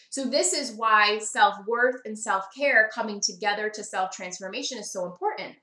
So, 0.09 0.25
this 0.25 0.53
is 0.53 0.75
why 0.75 1.19
self 1.19 1.55
worth 1.67 2.01
and 2.05 2.17
self 2.17 2.45
care 2.55 2.89
coming 2.93 3.21
together 3.21 3.69
to 3.69 3.83
self 3.83 4.11
transformation 4.11 4.77
is 4.77 4.91
so 4.91 5.05
important. 5.05 5.55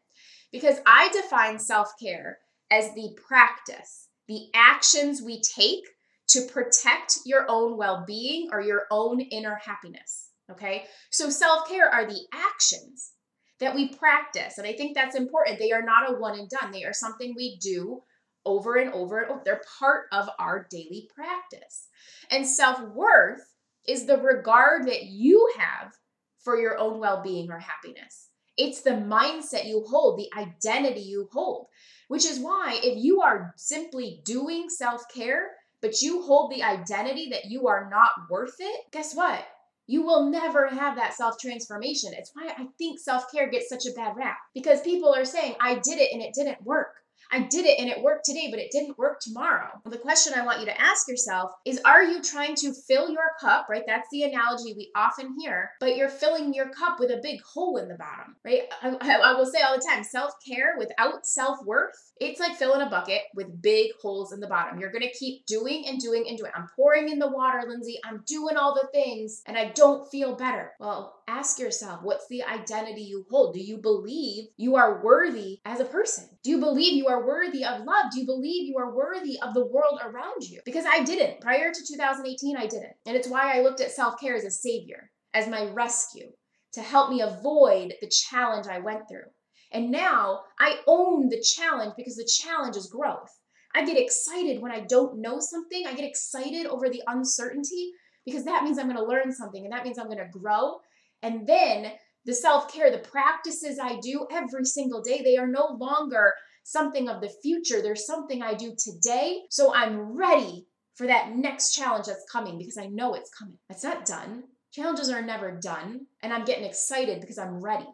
Because 0.51 0.79
I 0.87 1.09
define 1.11 1.59
self 1.59 1.93
care 2.01 2.39
as 2.71 2.93
the 2.95 3.17
practice, 3.27 4.09
the 4.29 4.47
actions 4.55 5.23
we 5.23 5.41
take 5.41 5.85
to 6.29 6.47
protect 6.47 7.19
your 7.25 7.47
own 7.49 7.77
well 7.77 8.05
being 8.07 8.49
or 8.53 8.61
your 8.61 8.87
own 8.91 9.21
inner 9.21 9.59
happiness. 9.65 10.31
Okay. 10.51 10.85
So, 11.11 11.31
self 11.31 11.69
care 11.69 11.89
are 11.89 12.07
the 12.07 12.27
actions 12.33 13.13
that 13.61 13.75
we 13.75 13.95
practice. 13.95 14.59
And 14.59 14.67
I 14.67 14.73
think 14.73 14.95
that's 14.95 15.15
important. 15.15 15.59
They 15.59 15.71
are 15.71 15.83
not 15.83 16.11
a 16.11 16.19
one 16.19 16.39
and 16.39 16.51
done, 16.51 16.73
they 16.73 16.85
are 16.85 16.93
something 16.93 17.33
we 17.37 17.59
do 17.61 18.03
over 18.45 18.75
and 18.77 18.93
over 18.93 19.21
and 19.21 19.31
over. 19.31 19.43
They're 19.45 19.63
part 19.79 20.07
of 20.13 20.29
our 20.39 20.67
daily 20.71 21.09
practice. 21.15 21.89
And 22.31 22.47
self 22.47 22.81
worth 22.95 23.41
is 23.87 24.07
the 24.07 24.19
regard 24.19 24.87
that 24.87 25.05
you 25.05 25.53
have 25.59 25.93
for 26.39 26.61
your 26.61 26.79
own 26.79 26.99
well 26.99 27.23
being 27.23 27.51
or 27.51 27.59
happiness. 27.59 28.29
It's 28.57 28.83
the 28.83 28.91
mindset 28.91 29.67
you 29.67 29.85
hold, 29.89 30.19
the 30.19 30.31
identity 30.37 31.01
you 31.01 31.29
hold, 31.33 31.69
which 32.09 32.27
is 32.27 32.39
why 32.39 32.79
if 32.83 33.03
you 33.03 33.23
are 33.23 33.55
simply 33.57 34.21
doing 34.25 34.69
self 34.69 35.03
care, 35.13 35.51
but 35.81 36.03
you 36.03 36.23
hold 36.23 36.51
the 36.51 36.63
identity 36.63 37.29
that 37.31 37.47
you 37.47 37.69
are 37.69 37.89
not 37.91 38.11
worth 38.31 38.57
it, 38.59 38.81
guess 38.93 39.15
what? 39.15 39.45
You 39.87 40.03
will 40.03 40.31
never 40.31 40.69
have 40.69 40.97
that 40.97 41.15
self 41.15 41.39
transformation. 41.41 42.13
It's 42.15 42.31
why 42.35 42.53
I 42.57 42.67
think 42.79 43.01
self 43.01 43.31
care 43.33 43.51
gets 43.51 43.69
such 43.69 43.87
a 43.87 43.95
bad 43.95 44.17
rap 44.17 44.37
because 44.55 44.81
people 44.83 45.15
are 45.15 45.25
saying, 45.25 45.55
I 45.61 45.75
did 45.77 45.99
it 45.99 46.13
and 46.13 46.23
it 46.23 46.35
didn't 46.35 46.63
work. 46.63 47.02
I 47.31 47.41
did 47.41 47.67
it 47.67 47.79
and 47.79 47.89
it 47.89 48.03
worked 48.03 48.25
today, 48.25 48.49
but 48.51 48.61
it 48.61 48.71
didn't 48.71 48.99
work 48.99 49.21
tomorrow. 49.21 49.81
The 49.85 49.99
question 49.99 50.35
I 50.35 50.45
want 50.45 50.61
you 50.61 50.67
to 50.67 50.81
ask 50.81 51.09
yourself 51.09 51.53
is 51.65 51.81
Are 51.85 52.03
you 52.03 52.23
trying 52.23 52.55
to 52.57 52.73
fill 52.73 53.11
your 53.11 53.31
cup, 53.41 53.67
right? 53.69 53.85
That's 53.87 54.09
the 54.11 54.25
analogy 54.25 54.75
we 54.77 54.91
often 54.97 55.37
hear, 55.39 55.71
but 55.81 55.97
you're 55.97 56.09
filling 56.09 56.55
your 56.55 56.71
cup 56.71 56.99
with 56.99 57.11
a 57.11 57.21
big 57.23 57.41
hole 57.43 57.77
in 57.79 57.89
the 57.89 57.95
bottom, 57.95 58.37
right? 58.45 58.63
I, 58.83 59.19
I 59.19 59.33
will 59.35 59.47
say 59.47 59.63
all 59.63 59.77
the 59.77 59.85
time 59.85 60.05
self 60.05 60.33
care 60.47 60.75
without 60.79 61.27
self 61.27 61.59
worth, 61.65 62.13
it's 62.21 62.41
like 62.41 62.57
filling 62.57 62.83
a 62.83 62.91
bucket 62.91 63.23
with 63.35 63.63
big 63.63 63.91
holes 64.01 64.33
in 64.33 64.41
the 64.41 64.47
bottom. 64.47 64.79
You're 64.79 64.93
going 64.93 65.03
to 65.03 65.13
keep 65.13 65.47
doing 65.47 65.87
and 65.87 66.01
doing 66.01 66.27
and 66.29 66.39
doing. 66.39 66.53
I'm 66.55 66.69
pouring 66.77 67.09
in 67.09 67.19
the 67.19 67.29
water, 67.31 67.63
Lindsay. 67.67 67.99
I'm 68.05 68.23
doing 68.27 68.57
all 68.57 68.75
the 68.75 68.89
things 68.93 69.43
and 69.47 69.59
I 69.59 69.71
don't 69.71 70.11
feel 70.11 70.35
better. 70.37 70.73
Well, 70.79 71.22
ask 71.29 71.59
yourself 71.59 72.01
what's 72.03 72.27
the 72.29 72.43
identity 72.43 73.03
you 73.03 73.27
hold? 73.31 73.55
Do 73.55 73.61
you 73.61 73.79
believe 73.79 74.47
you 74.57 74.77
are 74.77 75.03
worthy 75.03 75.61
as 75.65 75.81
a 75.81 75.85
person? 75.85 76.29
Do 76.43 76.51
you 76.51 76.59
believe 76.59 76.95
you 76.95 77.09
are 77.09 77.27
worthy 77.27 77.65
of 77.65 77.85
love? 77.85 78.07
Do 78.13 78.21
you 78.21 78.27
believe 78.27 78.69
you 78.69 78.79
are 78.79 78.95
worthy 78.95 79.39
of 79.41 79.55
the 79.55 79.67
world 79.67 80.01
around 80.03 80.49
you? 80.49 80.61
Because 80.65 80.85
I 80.87 81.03
didn't. 81.03 81.41
Prior 81.41 81.73
to 81.73 81.87
2018, 81.87 82.57
I 82.57 82.67
didn't. 82.67 82.95
And 83.07 83.17
it's 83.17 83.29
why 83.29 83.57
I 83.57 83.63
looked 83.63 83.81
at 83.81 83.93
self 83.93 84.21
care 84.21 84.35
as 84.35 84.45
a 84.45 84.51
savior, 84.51 85.11
as 85.35 85.49
my 85.49 85.65
rescue, 85.67 86.31
to 86.73 86.83
help 86.83 87.11
me 87.11 87.21
avoid 87.21 87.95
the 88.01 88.09
challenge 88.09 88.67
I 88.67 88.79
went 88.79 89.09
through. 89.09 89.31
And 89.73 89.91
now 89.91 90.43
I 90.59 90.81
own 90.87 91.29
the 91.29 91.41
challenge 91.41 91.95
because 91.97 92.17
the 92.17 92.29
challenge 92.31 92.77
is 92.77 92.87
growth. 92.87 93.31
I 93.75 93.85
get 93.85 93.97
excited 93.97 94.61
when 94.61 94.73
I 94.73 94.81
don't 94.81 95.21
know 95.21 95.41
something. 95.41 95.87
I 95.87 95.95
get 95.95 96.05
excited 96.05 96.67
over 96.67 96.91
the 96.91 97.03
uncertainty 97.07 97.93
because 98.27 98.45
that 98.45 98.65
means 98.65 98.79
I'm 98.79 98.87
going 98.87 98.99
to 98.99 99.05
learn 99.05 99.33
something 99.33 99.65
and 99.65 99.73
that 99.73 99.85
means 99.85 99.99
I'm 99.99 100.07
going 100.07 100.19
to 100.19 100.29
grow 100.39 100.77
and 101.23 101.47
then 101.47 101.93
The 102.25 102.35
self 102.35 102.73
care, 102.73 102.91
the 102.91 102.99
practices 102.99 103.79
I 103.81 103.99
do 104.01 104.27
every 104.31 104.65
single 104.65 105.03
day, 105.03 105.23
they 105.23 105.37
are 105.37 105.47
no 105.49 105.77
longer 105.81 106.33
something 106.65 107.09
of 107.09 107.21
the 107.21 107.33
future. 107.43 107.83
There's 107.83 108.07
something 108.07 108.43
I 108.43 108.55
do 108.55 108.75
today. 108.79 109.43
So 109.51 109.75
I'm 109.75 110.17
ready 110.17 110.67
for 110.95 111.07
that 111.09 111.35
next 111.35 111.75
challenge 111.75 112.07
that's 112.07 112.25
coming 112.31 112.59
because 112.59 112.79
I 112.79 112.87
know 112.87 113.15
it's 113.15 113.31
coming. 113.37 113.59
It's 113.71 113.83
not 113.83 114.05
done. 114.07 114.45
Challenges 114.73 115.11
are 115.11 115.23
never 115.23 115.59
done. 115.61 116.07
And 116.23 116.33
I'm 116.33 116.45
getting 116.45 116.65
excited 116.65 117.21
because 117.21 117.39
I'm 117.39 117.61
ready. 117.61 117.89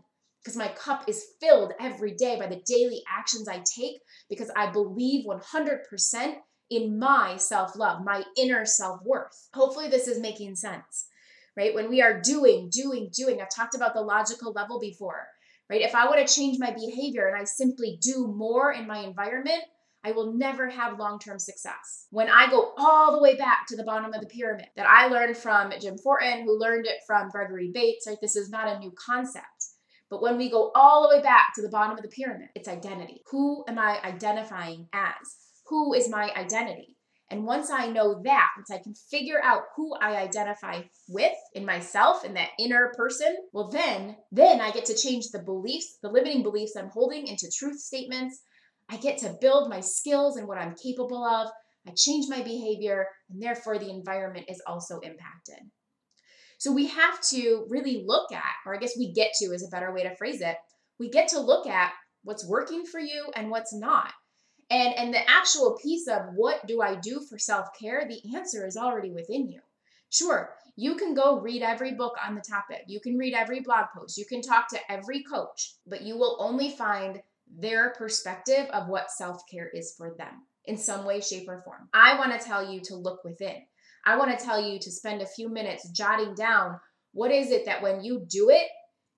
Because 0.44 0.56
my 0.56 0.68
cup 0.68 1.04
is 1.08 1.24
filled 1.40 1.72
every 1.80 2.14
day 2.14 2.38
by 2.38 2.46
the 2.46 2.62
daily 2.66 3.02
actions 3.08 3.48
I 3.48 3.62
take 3.64 4.00
because 4.28 4.50
I 4.56 4.70
believe 4.70 5.26
100% 5.26 6.34
in 6.70 6.98
my 6.98 7.36
self 7.36 7.76
love, 7.76 8.04
my 8.04 8.22
inner 8.36 8.64
self 8.66 9.00
worth. 9.04 9.48
Hopefully, 9.54 9.88
this 9.88 10.06
is 10.06 10.20
making 10.20 10.54
sense, 10.54 11.07
right? 11.58 11.74
When 11.74 11.90
we 11.90 12.00
are 12.00 12.20
doing, 12.20 12.70
doing, 12.70 13.10
doing, 13.12 13.40
I've 13.40 13.54
talked 13.54 13.74
about 13.74 13.92
the 13.92 14.00
logical 14.00 14.52
level 14.52 14.78
before, 14.78 15.26
right? 15.68 15.82
If 15.82 15.94
I 15.94 16.06
want 16.06 16.24
to 16.24 16.34
change 16.34 16.58
my 16.60 16.70
behavior 16.70 17.26
and 17.26 17.36
I 17.36 17.44
simply 17.44 17.98
do 18.00 18.28
more 18.28 18.72
in 18.72 18.86
my 18.86 19.00
environment, 19.00 19.64
I 20.04 20.12
will 20.12 20.32
never 20.34 20.68
have 20.68 21.00
long 21.00 21.18
term 21.18 21.40
success. 21.40 22.06
When 22.10 22.30
I 22.30 22.48
go 22.48 22.72
all 22.78 23.10
the 23.12 23.20
way 23.20 23.36
back 23.36 23.66
to 23.66 23.76
the 23.76 23.82
bottom 23.82 24.14
of 24.14 24.20
the 24.20 24.28
pyramid 24.28 24.66
that 24.76 24.86
I 24.88 25.08
learned 25.08 25.36
from 25.36 25.72
Jim 25.80 25.98
Fortin, 25.98 26.44
who 26.44 26.58
learned 26.58 26.86
it 26.86 27.00
from 27.04 27.28
Gregory 27.28 27.72
Bateson, 27.74 28.12
right? 28.12 28.18
This 28.22 28.36
is 28.36 28.50
not 28.50 28.68
a 28.68 28.78
new 28.78 28.92
concept. 29.04 29.44
But 30.10 30.22
when 30.22 30.38
we 30.38 30.48
go 30.50 30.70
all 30.76 31.02
the 31.02 31.16
way 31.16 31.22
back 31.22 31.54
to 31.56 31.62
the 31.62 31.68
bottom 31.68 31.96
of 31.96 32.02
the 32.02 32.08
pyramid, 32.08 32.48
it's 32.54 32.68
identity. 32.68 33.22
Who 33.30 33.64
am 33.68 33.78
I 33.78 33.98
identifying 34.04 34.86
as? 34.92 35.36
Who 35.66 35.92
is 35.92 36.08
my 36.08 36.30
identity? 36.34 36.97
And 37.30 37.44
once 37.44 37.70
I 37.70 37.88
know 37.88 38.22
that, 38.24 38.48
once 38.56 38.70
I 38.70 38.82
can 38.82 38.94
figure 38.94 39.40
out 39.42 39.64
who 39.76 39.94
I 39.96 40.16
identify 40.16 40.82
with 41.08 41.34
in 41.54 41.66
myself 41.66 42.24
in 42.24 42.34
that 42.34 42.50
inner 42.58 42.92
person, 42.96 43.36
well 43.52 43.68
then, 43.68 44.16
then 44.32 44.60
I 44.62 44.70
get 44.70 44.86
to 44.86 44.96
change 44.96 45.26
the 45.30 45.42
beliefs, 45.42 45.98
the 46.02 46.08
limiting 46.08 46.42
beliefs 46.42 46.74
I'm 46.74 46.88
holding 46.88 47.26
into 47.26 47.50
truth 47.50 47.80
statements. 47.80 48.40
I 48.88 48.96
get 48.96 49.18
to 49.18 49.36
build 49.40 49.68
my 49.68 49.80
skills 49.80 50.36
and 50.36 50.48
what 50.48 50.56
I'm 50.56 50.74
capable 50.74 51.22
of. 51.22 51.48
I 51.86 51.92
change 51.94 52.26
my 52.28 52.42
behavior, 52.42 53.06
and 53.30 53.42
therefore 53.42 53.78
the 53.78 53.90
environment 53.90 54.46
is 54.48 54.62
also 54.66 54.98
impacted. 55.00 55.58
So 56.58 56.72
we 56.72 56.86
have 56.88 57.20
to 57.28 57.66
really 57.68 58.04
look 58.06 58.32
at, 58.32 58.54
or 58.66 58.74
I 58.74 58.78
guess 58.78 58.96
we 58.98 59.12
get 59.12 59.32
to 59.40 59.46
is 59.46 59.64
a 59.64 59.70
better 59.70 59.92
way 59.92 60.02
to 60.02 60.16
phrase 60.16 60.40
it. 60.40 60.56
We 60.98 61.08
get 61.08 61.28
to 61.28 61.40
look 61.40 61.66
at 61.66 61.92
what's 62.24 62.46
working 62.46 62.84
for 62.84 62.98
you 62.98 63.30
and 63.36 63.50
what's 63.50 63.74
not. 63.74 64.12
And 64.70 64.94
and 64.94 65.14
the 65.14 65.30
actual 65.30 65.78
piece 65.82 66.08
of 66.08 66.34
what 66.34 66.66
do 66.66 66.82
I 66.82 66.94
do 66.96 67.20
for 67.20 67.38
self-care, 67.38 68.06
the 68.06 68.36
answer 68.36 68.66
is 68.66 68.76
already 68.76 69.10
within 69.10 69.48
you. 69.48 69.60
Sure, 70.10 70.54
you 70.76 70.94
can 70.94 71.14
go 71.14 71.40
read 71.40 71.62
every 71.62 71.92
book 71.92 72.16
on 72.24 72.34
the 72.34 72.40
topic. 72.40 72.84
You 72.86 73.00
can 73.00 73.16
read 73.16 73.34
every 73.34 73.60
blog 73.60 73.86
post. 73.96 74.18
You 74.18 74.24
can 74.24 74.42
talk 74.42 74.68
to 74.68 74.92
every 74.92 75.22
coach, 75.22 75.74
but 75.86 76.02
you 76.02 76.16
will 76.16 76.36
only 76.40 76.70
find 76.70 77.22
their 77.50 77.90
perspective 77.90 78.66
of 78.72 78.88
what 78.88 79.10
self-care 79.10 79.68
is 79.68 79.94
for 79.96 80.14
them 80.16 80.42
in 80.66 80.76
some 80.76 81.04
way, 81.04 81.20
shape, 81.20 81.48
or 81.48 81.62
form. 81.62 81.88
I 81.94 82.18
want 82.18 82.38
to 82.38 82.46
tell 82.46 82.70
you 82.70 82.80
to 82.82 82.94
look 82.94 83.24
within. 83.24 83.56
I 84.04 84.16
want 84.16 84.38
to 84.38 84.44
tell 84.44 84.60
you 84.60 84.78
to 84.78 84.90
spend 84.90 85.22
a 85.22 85.26
few 85.26 85.48
minutes 85.48 85.88
jotting 85.90 86.34
down 86.34 86.78
what 87.12 87.30
is 87.30 87.50
it 87.50 87.64
that 87.64 87.82
when 87.82 88.04
you 88.04 88.24
do 88.28 88.50
it, 88.50 88.68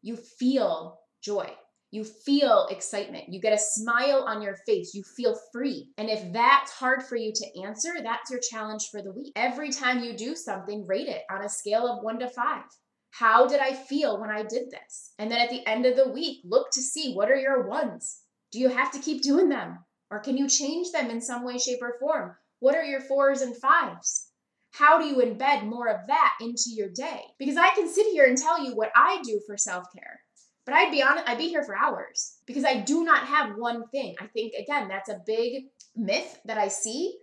you 0.02 0.16
feel 0.16 1.00
joy. 1.20 1.50
You 1.92 2.04
feel 2.04 2.68
excitement. 2.70 3.24
You 3.28 3.40
get 3.40 3.52
a 3.52 3.58
smile 3.58 4.24
on 4.26 4.42
your 4.42 4.56
face. 4.66 4.94
You 4.94 5.02
feel 5.02 5.36
free. 5.52 5.88
And 5.98 6.08
if 6.08 6.32
that's 6.32 6.70
hard 6.70 7.02
for 7.02 7.16
you 7.16 7.32
to 7.34 7.62
answer, 7.64 7.94
that's 8.00 8.30
your 8.30 8.40
challenge 8.40 8.88
for 8.92 9.02
the 9.02 9.12
week. 9.12 9.32
Every 9.34 9.70
time 9.70 10.04
you 10.04 10.16
do 10.16 10.36
something, 10.36 10.86
rate 10.86 11.08
it 11.08 11.22
on 11.30 11.44
a 11.44 11.48
scale 11.48 11.86
of 11.88 12.04
one 12.04 12.20
to 12.20 12.28
five. 12.28 12.64
How 13.10 13.48
did 13.48 13.58
I 13.58 13.74
feel 13.74 14.20
when 14.20 14.30
I 14.30 14.44
did 14.44 14.70
this? 14.70 15.14
And 15.18 15.30
then 15.30 15.40
at 15.40 15.50
the 15.50 15.66
end 15.66 15.84
of 15.84 15.96
the 15.96 16.10
week, 16.10 16.42
look 16.44 16.70
to 16.72 16.80
see 16.80 17.12
what 17.12 17.30
are 17.30 17.36
your 17.36 17.66
ones. 17.66 18.20
Do 18.52 18.60
you 18.60 18.68
have 18.68 18.92
to 18.92 19.00
keep 19.00 19.22
doing 19.22 19.48
them? 19.48 19.78
Or 20.10 20.20
can 20.20 20.36
you 20.36 20.48
change 20.48 20.92
them 20.92 21.10
in 21.10 21.20
some 21.20 21.44
way, 21.44 21.58
shape, 21.58 21.82
or 21.82 21.96
form? 22.00 22.36
What 22.60 22.74
are 22.74 22.84
your 22.84 23.00
fours 23.00 23.40
and 23.40 23.56
fives? 23.56 24.28
How 24.72 24.98
do 25.00 25.06
you 25.06 25.16
embed 25.16 25.64
more 25.64 25.88
of 25.88 26.06
that 26.06 26.34
into 26.40 26.70
your 26.70 26.88
day? 26.88 27.22
Because 27.38 27.56
I 27.56 27.70
can 27.70 27.88
sit 27.88 28.06
here 28.06 28.24
and 28.24 28.38
tell 28.38 28.64
you 28.64 28.74
what 28.76 28.92
I 28.94 29.20
do 29.24 29.40
for 29.46 29.56
self 29.56 29.84
care, 29.92 30.20
but 30.64 30.74
I'd 30.74 30.90
be 30.90 31.02
honest, 31.02 31.28
I'd 31.28 31.38
be 31.38 31.48
here 31.48 31.64
for 31.64 31.76
hours 31.76 32.36
because 32.46 32.64
I 32.64 32.80
do 32.80 33.04
not 33.04 33.26
have 33.26 33.56
one 33.56 33.88
thing. 33.88 34.14
I 34.20 34.26
think, 34.26 34.52
again, 34.54 34.88
that's 34.88 35.08
a 35.08 35.22
big 35.26 35.64
myth 35.96 36.40
that 36.44 36.58
I 36.58 36.68
see 36.68 37.16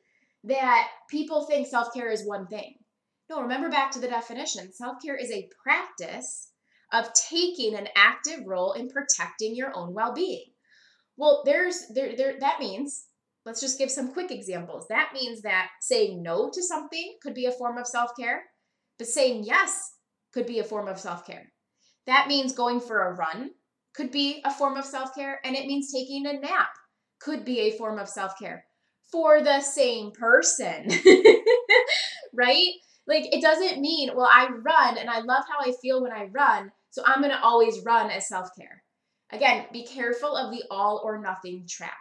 that 0.43 0.87
people 1.09 1.45
think 1.45 1.67
self 1.67 1.93
care 1.93 2.11
is 2.11 2.25
one 2.25 2.47
thing. 2.47 2.75
No, 3.29 3.41
remember 3.41 3.69
back 3.69 3.91
to 3.91 3.99
the 3.99 4.07
definition 4.07 4.71
self 4.73 4.97
care 5.03 5.15
is 5.15 5.31
a 5.31 5.49
practice 5.63 6.51
of 6.93 7.11
taking 7.13 7.75
an 7.75 7.89
active 7.95 8.45
role 8.45 8.73
in 8.73 8.89
protecting 8.89 9.55
your 9.55 9.75
own 9.75 9.93
well 9.93 10.13
being. 10.13 10.45
Well, 11.17 11.43
there's 11.45 11.85
there, 11.93 12.15
there 12.15 12.39
that 12.39 12.59
means 12.59 13.07
Let's 13.47 13.61
just 13.61 13.77
give 13.77 13.89
some 13.89 14.11
quick 14.11 14.29
examples. 14.29 14.87
That 14.89 15.11
means 15.13 15.41
that 15.43 15.69
saying 15.79 16.21
no 16.21 16.49
to 16.53 16.61
something 16.61 17.15
could 17.23 17.33
be 17.33 17.45
a 17.45 17.51
form 17.53 17.77
of 17.77 17.87
self 17.87 18.11
care, 18.19 18.43
but 18.97 19.07
saying 19.07 19.45
yes 19.45 19.89
could 20.33 20.45
be 20.45 20.59
a 20.59 20.65
form 20.65 20.89
of 20.89 20.99
self 20.99 21.25
care. 21.25 21.53
That 22.07 22.27
means 22.27 22.53
going 22.53 22.79
for 22.79 23.01
a 23.01 23.13
run 23.13 23.51
could 23.93 24.11
be 24.11 24.41
a 24.45 24.51
form 24.51 24.77
of 24.77 24.85
self 24.85 25.13
care, 25.13 25.39
and 25.43 25.55
it 25.55 25.67
means 25.67 25.91
taking 25.91 26.25
a 26.25 26.33
nap 26.33 26.69
could 27.19 27.45
be 27.45 27.59
a 27.61 27.77
form 27.77 27.99
of 27.99 28.09
self 28.09 28.37
care 28.39 28.65
for 29.11 29.41
the 29.41 29.61
same 29.61 30.11
person, 30.11 30.87
right? 32.33 32.69
Like 33.07 33.33
it 33.33 33.41
doesn't 33.41 33.81
mean, 33.81 34.11
well, 34.15 34.29
I 34.31 34.47
run 34.47 34.97
and 34.97 35.09
I 35.09 35.19
love 35.19 35.43
how 35.49 35.59
I 35.69 35.73
feel 35.81 36.01
when 36.01 36.11
I 36.11 36.25
run, 36.25 36.71
so 36.89 37.03
I'm 37.05 37.21
gonna 37.21 37.39
always 37.41 37.83
run 37.85 38.09
as 38.09 38.27
self 38.27 38.49
care. 38.57 38.83
Again, 39.31 39.65
be 39.73 39.85
careful 39.85 40.35
of 40.35 40.51
the 40.51 40.63
all 40.71 41.01
or 41.03 41.19
nothing 41.19 41.65
trap 41.69 41.91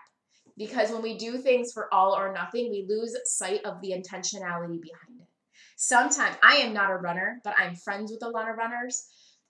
because 0.56 0.90
when 0.90 1.02
we 1.02 1.18
do 1.18 1.38
things 1.38 1.72
for 1.72 1.92
all 1.92 2.14
or 2.14 2.32
nothing, 2.32 2.70
we 2.70 2.86
lose 2.88 3.16
sight 3.24 3.64
of 3.64 3.80
the 3.80 3.90
intentionality 3.90 4.80
behind 4.80 5.20
it. 5.20 5.28
Sometimes 5.76 6.36
I 6.42 6.56
am 6.56 6.72
not 6.72 6.90
a 6.90 6.96
runner, 6.96 7.40
but 7.44 7.54
I'm 7.58 7.74
friends 7.74 8.10
with 8.10 8.22
a 8.22 8.28
lot 8.30 8.48
of 8.48 8.56
runners. 8.56 9.06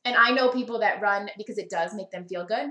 And 0.07 0.17
I 0.17 0.31
know 0.31 0.51
people 0.51 0.79
that 0.81 1.03
run 1.03 1.29
because 1.37 1.59
it 1.59 1.69
does 1.69 1.95
make 1.95 2.11
them 2.11 2.27
feel 2.27 2.47
good. 2.47 2.71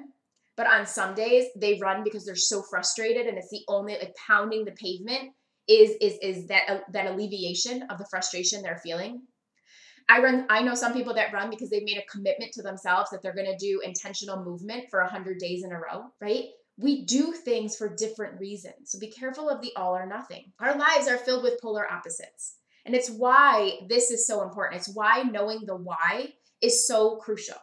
But 0.57 0.67
on 0.67 0.87
some 0.87 1.13
days, 1.13 1.45
they 1.55 1.77
run 1.81 2.03
because 2.03 2.25
they're 2.25 2.35
so 2.35 2.63
frustrated 2.63 3.27
and 3.27 3.37
it's 3.37 3.49
the 3.49 3.63
only 3.67 3.93
like 3.93 4.15
pounding 4.15 4.65
the 4.65 4.71
pavement 4.71 5.33
is 5.67 5.91
is 6.01 6.17
is 6.21 6.47
that 6.47 6.63
uh, 6.69 6.79
that 6.93 7.07
alleviation 7.07 7.83
of 7.89 7.97
the 7.97 8.07
frustration 8.09 8.61
they're 8.61 8.81
feeling. 8.83 9.21
I 10.07 10.21
run 10.21 10.45
I 10.49 10.61
know 10.61 10.75
some 10.75 10.93
people 10.93 11.13
that 11.15 11.33
run 11.33 11.49
because 11.49 11.69
they've 11.69 11.83
made 11.83 11.97
a 11.97 12.11
commitment 12.11 12.53
to 12.53 12.61
themselves 12.61 13.09
that 13.09 13.21
they're 13.21 13.35
going 13.35 13.51
to 13.51 13.57
do 13.57 13.81
intentional 13.81 14.43
movement 14.43 14.85
for 14.89 15.01
100 15.01 15.37
days 15.39 15.63
in 15.63 15.71
a 15.71 15.75
row, 15.75 16.05
right? 16.21 16.45
we 16.77 17.05
do 17.05 17.31
things 17.31 17.75
for 17.75 17.95
different 17.95 18.39
reasons. 18.39 18.91
So 18.91 18.99
be 18.99 19.07
careful 19.11 19.49
of 19.49 19.61
the 19.61 19.71
all 19.75 19.95
or 19.95 20.05
nothing. 20.05 20.51
Our 20.59 20.77
lives 20.77 21.07
are 21.07 21.17
filled 21.17 21.43
with 21.43 21.61
polar 21.61 21.89
opposites. 21.91 22.57
And 22.85 22.93
it's 22.93 23.09
why 23.09 23.79
this 23.87 24.11
is 24.11 24.27
so 24.27 24.43
important. 24.43 24.79
It's 24.79 24.93
why 24.93 25.23
knowing 25.23 25.61
the 25.65 25.75
why 25.75 26.33
is 26.61 26.87
so 26.87 27.17
crucial. 27.17 27.57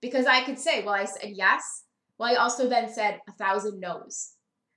Because 0.00 0.26
I 0.26 0.44
could 0.44 0.58
say, 0.58 0.84
well, 0.84 0.94
I 0.94 1.04
said 1.04 1.32
yes. 1.34 1.84
Well, 2.18 2.30
I 2.30 2.36
also 2.36 2.68
then 2.68 2.92
said 2.92 3.20
a 3.28 3.32
thousand 3.32 3.80
no's. 3.80 4.32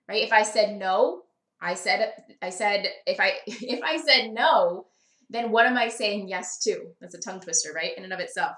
Right? 0.08 0.24
If 0.24 0.32
I 0.32 0.44
said 0.44 0.78
no, 0.78 1.24
I 1.62 1.74
said 1.74 2.14
I 2.42 2.50
said 2.50 2.88
if 3.06 3.20
I 3.20 3.34
if 3.48 3.84
I 3.84 3.98
said 3.98 4.32
no, 4.32 4.86
then 5.30 5.52
what 5.52 5.66
am 5.66 5.78
I 5.78 5.90
saying 5.90 6.30
yes 6.30 6.60
to? 6.64 6.80
That's 7.02 7.16
a 7.16 7.20
tongue 7.20 7.42
twister, 7.42 7.74
right? 7.74 7.98
In 7.98 8.04
and 8.04 8.14
of 8.14 8.20
itself. 8.20 8.56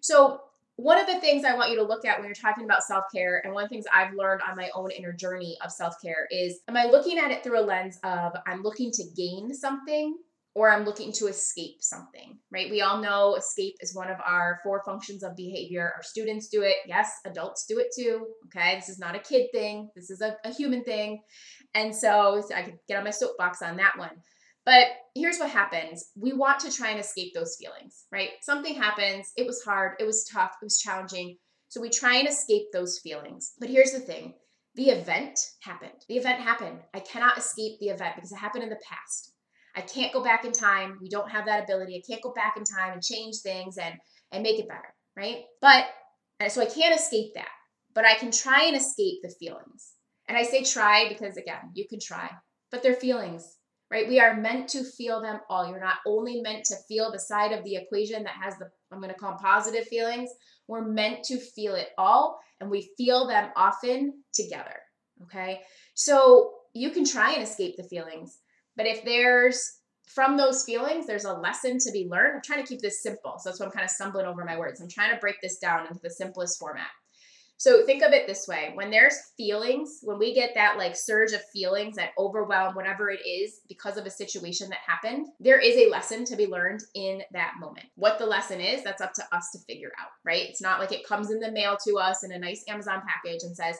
So 0.00 0.40
one 0.76 0.98
of 0.98 1.08
the 1.08 1.20
things 1.20 1.44
I 1.44 1.56
want 1.56 1.70
you 1.70 1.76
to 1.78 1.82
look 1.82 2.04
at 2.04 2.18
when 2.18 2.26
you're 2.26 2.34
talking 2.34 2.64
about 2.64 2.84
self 2.84 3.04
care, 3.12 3.42
and 3.44 3.52
one 3.52 3.64
of 3.64 3.68
the 3.68 3.74
things 3.74 3.84
I've 3.92 4.14
learned 4.14 4.42
on 4.48 4.56
my 4.56 4.70
own 4.74 4.90
inner 4.92 5.12
journey 5.12 5.58
of 5.62 5.72
self 5.72 5.94
care 6.02 6.26
is 6.30 6.60
am 6.68 6.76
I 6.76 6.84
looking 6.84 7.18
at 7.18 7.30
it 7.30 7.42
through 7.42 7.60
a 7.60 7.66
lens 7.66 7.98
of 8.04 8.32
I'm 8.46 8.62
looking 8.62 8.90
to 8.92 9.04
gain 9.16 9.52
something 9.52 10.16
or 10.58 10.68
I'm 10.68 10.84
looking 10.84 11.12
to 11.12 11.28
escape 11.28 11.76
something, 11.80 12.36
right? 12.50 12.68
We 12.68 12.80
all 12.80 13.00
know 13.00 13.36
escape 13.36 13.76
is 13.80 13.94
one 13.94 14.10
of 14.10 14.16
our 14.26 14.58
four 14.64 14.82
functions 14.84 15.22
of 15.22 15.36
behavior. 15.36 15.92
Our 15.94 16.02
students 16.02 16.48
do 16.48 16.62
it. 16.62 16.74
Yes, 16.84 17.12
adults 17.24 17.64
do 17.66 17.78
it 17.78 17.94
too. 17.96 18.26
Okay. 18.46 18.74
This 18.74 18.88
is 18.88 18.98
not 18.98 19.14
a 19.14 19.20
kid 19.20 19.46
thing, 19.52 19.88
this 19.94 20.10
is 20.10 20.20
a, 20.20 20.36
a 20.44 20.52
human 20.52 20.82
thing. 20.82 21.22
And 21.74 21.94
so, 21.94 22.42
so 22.46 22.56
I 22.56 22.62
could 22.62 22.78
get 22.88 22.98
on 22.98 23.04
my 23.04 23.10
soapbox 23.10 23.62
on 23.62 23.76
that 23.76 23.96
one. 23.96 24.10
But 24.66 24.88
here's 25.14 25.38
what 25.38 25.50
happens 25.50 26.10
we 26.16 26.32
want 26.32 26.58
to 26.60 26.72
try 26.72 26.90
and 26.90 26.98
escape 26.98 27.34
those 27.34 27.56
feelings, 27.56 28.06
right? 28.10 28.30
Something 28.42 28.74
happens, 28.74 29.32
it 29.36 29.46
was 29.46 29.62
hard, 29.62 29.92
it 30.00 30.06
was 30.06 30.24
tough, 30.24 30.56
it 30.60 30.66
was 30.66 30.80
challenging. 30.80 31.36
So 31.68 31.80
we 31.80 31.88
try 31.88 32.16
and 32.16 32.26
escape 32.26 32.72
those 32.72 32.98
feelings. 32.98 33.52
But 33.60 33.70
here's 33.70 33.92
the 33.92 34.00
thing 34.00 34.34
the 34.74 34.90
event 34.90 35.38
happened. 35.60 36.04
The 36.08 36.16
event 36.16 36.40
happened. 36.40 36.80
I 36.94 37.00
cannot 37.00 37.38
escape 37.38 37.78
the 37.78 37.90
event 37.90 38.16
because 38.16 38.32
it 38.32 38.38
happened 38.38 38.64
in 38.64 38.70
the 38.70 38.80
past. 38.88 39.34
I 39.78 39.82
can't 39.82 40.12
go 40.12 40.22
back 40.22 40.44
in 40.44 40.52
time. 40.52 40.98
We 41.00 41.08
don't 41.08 41.30
have 41.30 41.46
that 41.46 41.64
ability. 41.64 41.96
I 41.96 42.10
can't 42.10 42.22
go 42.22 42.32
back 42.32 42.56
in 42.56 42.64
time 42.64 42.92
and 42.92 43.02
change 43.02 43.36
things 43.38 43.78
and 43.78 43.94
and 44.32 44.42
make 44.42 44.58
it 44.58 44.68
better, 44.68 44.94
right? 45.16 45.44
But 45.60 45.86
so 46.48 46.60
I 46.60 46.66
can't 46.66 46.98
escape 46.98 47.32
that. 47.34 47.48
But 47.94 48.04
I 48.04 48.14
can 48.14 48.30
try 48.30 48.64
and 48.64 48.76
escape 48.76 49.20
the 49.22 49.34
feelings. 49.40 49.92
And 50.28 50.36
I 50.36 50.42
say 50.42 50.62
try 50.62 51.08
because 51.08 51.36
again, 51.36 51.72
you 51.74 51.86
can 51.88 51.98
try, 52.00 52.30
but 52.70 52.82
they're 52.82 52.94
feelings 52.94 53.58
right? 53.90 54.08
We 54.08 54.20
are 54.20 54.36
meant 54.36 54.68
to 54.70 54.84
feel 54.84 55.20
them 55.20 55.40
all. 55.48 55.68
You're 55.68 55.80
not 55.80 55.98
only 56.06 56.40
meant 56.40 56.64
to 56.66 56.76
feel 56.88 57.10
the 57.10 57.18
side 57.18 57.52
of 57.52 57.64
the 57.64 57.76
equation 57.76 58.22
that 58.24 58.34
has 58.40 58.56
the, 58.58 58.70
I'm 58.92 59.00
going 59.00 59.12
to 59.12 59.18
call 59.18 59.36
positive 59.40 59.86
feelings. 59.86 60.30
We're 60.66 60.84
meant 60.84 61.24
to 61.24 61.38
feel 61.38 61.74
it 61.74 61.88
all, 61.96 62.38
and 62.60 62.70
we 62.70 62.90
feel 62.98 63.26
them 63.26 63.50
often 63.56 64.22
together. 64.34 64.76
Okay. 65.24 65.60
So 65.94 66.52
you 66.74 66.90
can 66.90 67.04
try 67.04 67.32
and 67.32 67.42
escape 67.42 67.76
the 67.76 67.84
feelings, 67.84 68.38
but 68.78 68.86
if 68.86 69.04
there's 69.04 69.80
from 70.06 70.38
those 70.38 70.64
feelings, 70.64 71.06
there's 71.06 71.26
a 71.26 71.34
lesson 71.34 71.78
to 71.78 71.92
be 71.92 72.08
learned. 72.10 72.36
I'm 72.36 72.42
trying 72.42 72.62
to 72.62 72.66
keep 72.66 72.80
this 72.80 73.02
simple. 73.02 73.38
So 73.38 73.50
that's 73.50 73.60
why 73.60 73.66
I'm 73.66 73.72
kind 73.72 73.84
of 73.84 73.90
stumbling 73.90 74.24
over 74.24 74.44
my 74.44 74.58
words. 74.58 74.80
I'm 74.80 74.88
trying 74.88 75.12
to 75.12 75.20
break 75.20 75.36
this 75.42 75.58
down 75.58 75.86
into 75.86 76.00
the 76.02 76.08
simplest 76.08 76.58
format. 76.58 76.88
So 77.58 77.84
think 77.84 78.04
of 78.04 78.12
it 78.12 78.28
this 78.28 78.46
way 78.46 78.70
when 78.74 78.90
there's 78.90 79.32
feelings, 79.36 79.98
when 80.02 80.18
we 80.18 80.32
get 80.32 80.54
that 80.54 80.78
like 80.78 80.96
surge 80.96 81.32
of 81.32 81.40
feelings, 81.52 81.96
that 81.96 82.10
overwhelm, 82.16 82.76
whatever 82.76 83.10
it 83.10 83.26
is, 83.26 83.60
because 83.68 83.96
of 83.96 84.06
a 84.06 84.10
situation 84.10 84.68
that 84.70 84.78
happened, 84.86 85.26
there 85.40 85.58
is 85.58 85.76
a 85.76 85.90
lesson 85.90 86.24
to 86.26 86.36
be 86.36 86.46
learned 86.46 86.80
in 86.94 87.20
that 87.32 87.54
moment. 87.58 87.86
What 87.96 88.18
the 88.18 88.26
lesson 88.26 88.60
is, 88.60 88.84
that's 88.84 89.02
up 89.02 89.12
to 89.14 89.24
us 89.32 89.50
to 89.50 89.58
figure 89.66 89.90
out, 90.00 90.10
right? 90.24 90.48
It's 90.48 90.62
not 90.62 90.78
like 90.78 90.92
it 90.92 91.06
comes 91.06 91.32
in 91.32 91.40
the 91.40 91.50
mail 91.50 91.76
to 91.84 91.96
us 91.96 92.22
in 92.22 92.30
a 92.30 92.38
nice 92.38 92.62
Amazon 92.68 93.02
package 93.06 93.42
and 93.42 93.56
says, 93.56 93.76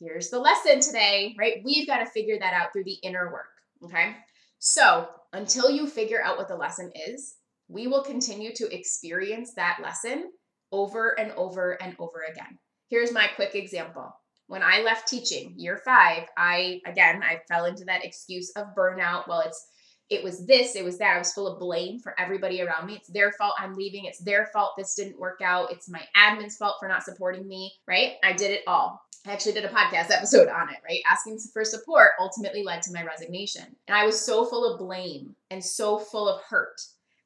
here's 0.00 0.28
the 0.28 0.40
lesson 0.40 0.80
today, 0.80 1.36
right? 1.38 1.62
We've 1.64 1.86
got 1.86 1.98
to 1.98 2.06
figure 2.06 2.38
that 2.40 2.54
out 2.54 2.72
through 2.72 2.84
the 2.84 2.98
inner 3.04 3.32
work, 3.32 3.46
okay? 3.84 4.16
So 4.64 5.08
until 5.32 5.68
you 5.68 5.88
figure 5.88 6.22
out 6.22 6.36
what 6.36 6.46
the 6.46 6.54
lesson 6.54 6.92
is, 7.08 7.34
we 7.66 7.88
will 7.88 8.04
continue 8.04 8.54
to 8.54 8.72
experience 8.72 9.54
that 9.56 9.80
lesson 9.82 10.30
over 10.70 11.18
and 11.18 11.32
over 11.32 11.82
and 11.82 11.96
over 11.98 12.22
again. 12.30 12.60
Here's 12.88 13.10
my 13.12 13.26
quick 13.34 13.56
example. 13.56 14.08
When 14.46 14.62
I 14.62 14.82
left 14.82 15.08
teaching 15.08 15.54
year 15.56 15.82
five, 15.84 16.28
I, 16.38 16.80
again, 16.86 17.24
I 17.24 17.40
fell 17.48 17.64
into 17.64 17.84
that 17.86 18.04
excuse 18.04 18.52
of 18.54 18.68
burnout. 18.78 19.26
Well, 19.26 19.40
it's, 19.40 19.66
it 20.12 20.22
was 20.22 20.46
this, 20.46 20.76
it 20.76 20.84
was 20.84 20.98
that. 20.98 21.16
I 21.16 21.18
was 21.18 21.32
full 21.32 21.48
of 21.48 21.58
blame 21.58 21.98
for 21.98 22.18
everybody 22.20 22.62
around 22.62 22.86
me. 22.86 22.94
It's 22.94 23.08
their 23.08 23.32
fault 23.32 23.54
I'm 23.58 23.74
leaving. 23.74 24.04
It's 24.04 24.18
their 24.18 24.46
fault 24.52 24.72
this 24.76 24.94
didn't 24.94 25.18
work 25.18 25.40
out. 25.42 25.72
It's 25.72 25.88
my 25.88 26.02
admin's 26.16 26.56
fault 26.56 26.76
for 26.78 26.88
not 26.88 27.02
supporting 27.02 27.48
me, 27.48 27.72
right? 27.88 28.14
I 28.22 28.32
did 28.32 28.50
it 28.50 28.62
all. 28.66 29.00
I 29.26 29.32
actually 29.32 29.52
did 29.52 29.64
a 29.64 29.68
podcast 29.68 30.10
episode 30.10 30.48
on 30.48 30.68
it, 30.68 30.80
right? 30.84 31.00
Asking 31.10 31.38
for 31.52 31.64
support 31.64 32.10
ultimately 32.20 32.64
led 32.64 32.82
to 32.82 32.92
my 32.92 33.04
resignation. 33.04 33.64
And 33.86 33.96
I 33.96 34.04
was 34.04 34.20
so 34.20 34.44
full 34.44 34.70
of 34.70 34.80
blame 34.80 35.36
and 35.50 35.64
so 35.64 35.98
full 35.98 36.28
of 36.28 36.42
hurt 36.42 36.80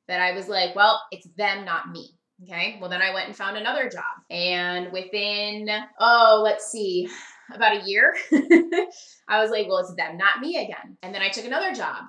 that 0.07 0.20
I 0.20 0.33
was 0.33 0.49
like, 0.49 0.77
well, 0.77 1.01
it's 1.11 1.27
them, 1.37 1.64
not 1.64 1.90
me. 1.90 2.11
Okay. 2.42 2.77
Well, 2.81 2.90
then 2.90 3.01
I 3.01 3.14
went 3.14 3.29
and 3.29 3.37
found 3.37 3.57
another 3.57 3.88
job. 3.88 4.05
And 4.31 4.92
within, 4.92 5.68
oh, 5.99 6.42
let's 6.44 6.70
see, 6.70 7.09
about 7.55 7.79
a 7.79 7.87
year, 7.87 8.14
I 9.29 9.40
was 9.40 9.51
like, 9.51 9.66
well, 9.66 9.79
it's 9.79 9.94
them, 9.94 10.18
not 10.18 10.40
me 10.40 10.62
again. 10.62 10.99
And 11.03 11.14
then 11.14 11.22
I 11.22 11.31
took 11.31 11.46
another 11.46 11.72
job. 11.72 12.05